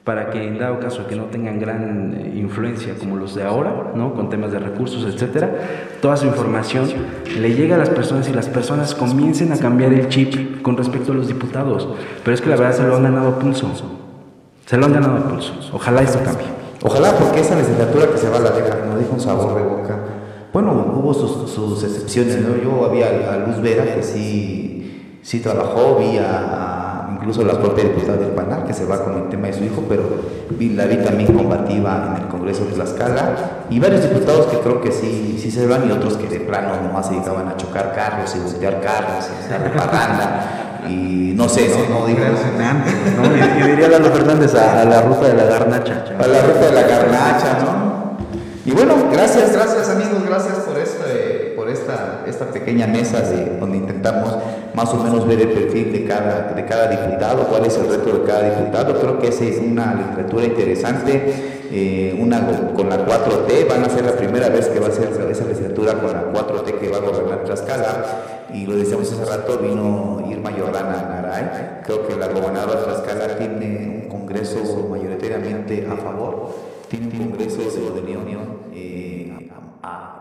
[0.05, 3.93] para que en dado caso que no tengan gran eh, influencia como los de ahora,
[3.95, 4.15] ¿no?
[4.15, 5.51] con temas de recursos, etcétera,
[6.01, 6.87] toda su información
[7.41, 11.11] le llegue a las personas y las personas comiencen a cambiar el chip con respecto
[11.11, 11.89] a los diputados.
[12.23, 13.69] Pero es que la verdad se lo han ganado a pulso.
[14.65, 15.55] Se lo han ganado a pulso.
[15.73, 16.47] Ojalá esto cambie.
[16.85, 19.63] Ojalá porque esa legislatura que se va a la deja, no deja un sabor de
[19.63, 19.99] boca.
[20.57, 22.57] Bueno, hubo sus, sus excepciones, ¿no?
[22.57, 27.85] Yo había a Luz Vera que sí, sí trabajó, vi a, a incluso la propia
[27.85, 30.05] diputada del PANAR que se va con el tema de su hijo, pero
[30.59, 34.81] vi, la vi también combativa en el Congreso de Tlaxcala y varios diputados que creo
[34.81, 37.93] que sí, sí se van y otros que de plano nomás se dedicaban a chocar
[37.95, 42.21] carros y voltear carros y de parranda y no sé, no, no digo...
[42.21, 43.37] ¿no?
[43.37, 46.05] Y, y diría Lalo Fernández a, a la ruta de la garnacha.
[46.19, 47.86] A la ruta de la garnacha, ¿no?
[48.67, 53.77] Y bueno, gracias, gracias amigos, gracias por, este, por esta, esta pequeña mesa de, donde
[53.77, 54.39] intentamos
[54.75, 58.19] más o menos ver el perfil de cada, de cada diputado, cuál es el reto
[58.19, 58.99] de cada diputado.
[58.99, 62.45] Creo que esa es una literatura interesante, eh, una
[62.75, 65.95] con la 4T, van a ser la primera vez que va a ser esa legislatura
[66.01, 68.05] con la 4T que va a gobernar Tlaxcala.
[68.53, 71.83] Y lo decíamos hace rato, vino Irma Yolanda Naray.
[71.85, 76.51] Creo que la gobernadora de Tlaxcala tiene un congreso mayoritariamente a favor,
[76.89, 79.33] tiene un congreso de unión, eh,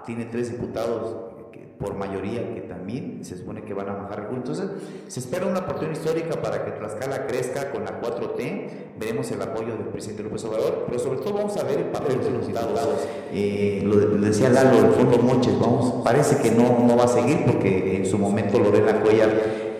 [0.05, 1.35] tiene tres diputados
[1.79, 4.65] por mayoría que también se supone que van a bajar Entonces,
[5.07, 8.69] se espera una oportunidad histórica para que Tlaxcala crezca con la 4T.
[8.97, 12.23] Veremos el apoyo del presidente López Obrador, pero sobre todo vamos a ver el papel
[12.23, 13.07] de los diputados.
[13.33, 17.45] Eh, lo, decía Lalo, el fondo Moches, vamos, parece que no, no va a seguir
[17.45, 19.31] porque en su momento Lorena Cuellar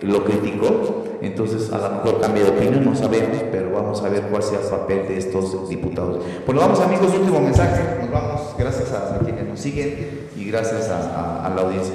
[0.02, 4.22] lo criticó, entonces a lo mejor cambia de opinión, no sabemos, pero vamos a ver
[4.22, 6.24] cuál sea el papel de estos diputados.
[6.44, 11.46] Bueno, vamos amigos, último mensaje, nos vamos, gracias a, quienes nos siguen y gracias a,
[11.46, 11.94] a la audiencia.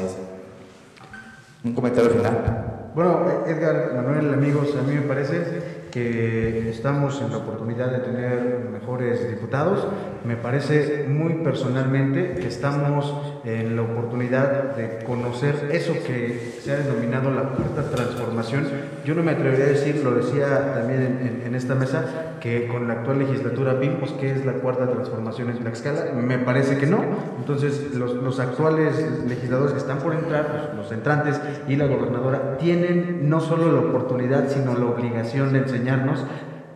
[1.64, 2.72] Un comentario final.
[2.96, 8.68] Bueno, Edgar, Manuel, amigos, a mí me parece que estamos en la oportunidad de tener
[8.72, 9.88] mejores diputados.
[10.26, 13.14] Me parece muy personalmente que estamos
[13.44, 18.68] en la oportunidad de conocer eso que se ha denominado la cuarta transformación.
[19.04, 22.94] Yo no me atrevería a decir, lo decía también en, esta mesa, que con la
[22.94, 26.14] actual legislatura vimos que es la cuarta transformación en Tlaxcala.
[26.14, 27.04] Me parece que no.
[27.38, 33.30] Entonces, los, los actuales legisladores que están por entrar, los entrantes y la gobernadora, tienen
[33.30, 36.26] no solo la oportunidad, sino la obligación de enseñar enseñarnos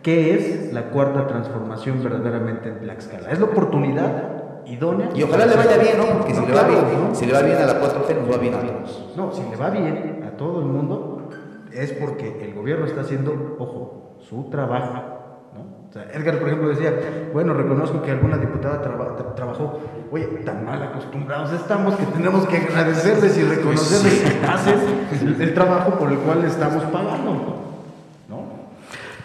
[0.02, 3.32] qué es la cuarta transformación verdaderamente en Tlaxcala.
[3.32, 4.35] Es la oportunidad
[4.68, 5.10] idónea.
[5.14, 6.06] Y ojalá le vaya bien, ¿no?
[6.18, 8.54] Porque si, le va bien, si le va bien a la 4T, nos va bien
[8.54, 9.14] a todos.
[9.16, 11.30] No, si le va bien a todo el mundo,
[11.72, 14.94] es porque el gobierno está haciendo, ojo, su trabajo.
[15.54, 15.88] ¿no?
[15.90, 16.94] O sea, Edgar, por ejemplo, decía,
[17.34, 18.82] bueno, reconozco que alguna diputada
[19.36, 19.80] trabajó,
[20.12, 24.80] oye, tan mal acostumbrados estamos que tenemos que agradecerles y reconocerles que haces
[25.40, 27.65] el trabajo por el cual estamos pagando.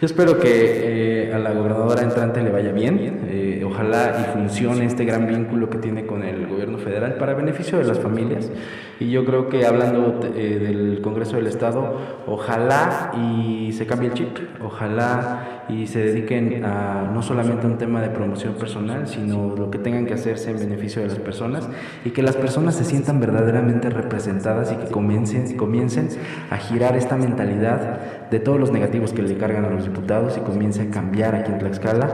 [0.01, 4.87] Yo espero que eh, a la gobernadora entrante le vaya bien, eh, ojalá y funcione
[4.87, 8.51] este gran vínculo que tiene con el gobierno federal para beneficio de las familias.
[8.99, 14.15] Y yo creo que hablando eh, del Congreso del Estado, ojalá y se cambie el
[14.15, 19.71] chip, ojalá y se dediquen a no solamente un tema de promoción personal, sino lo
[19.71, 21.69] que tengan que hacerse en beneficio de las personas
[22.07, 26.09] y que las personas se sientan verdaderamente representadas y que comiencen, comiencen
[26.51, 30.41] a girar esta mentalidad de todos los negativos que le cargan a los diputados y
[30.41, 32.09] comience a cambiar aquí en Tlaxcala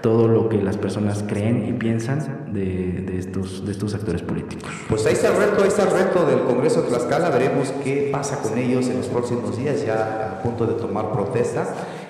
[0.00, 4.70] todo lo que las personas creen y piensan de, de, estos, de estos actores políticos.
[4.88, 8.08] Pues ahí está el reto, ahí está el reto del Congreso de Tlaxcala, veremos qué
[8.12, 11.66] pasa con ellos en los próximos días, ya a punto de tomar protesta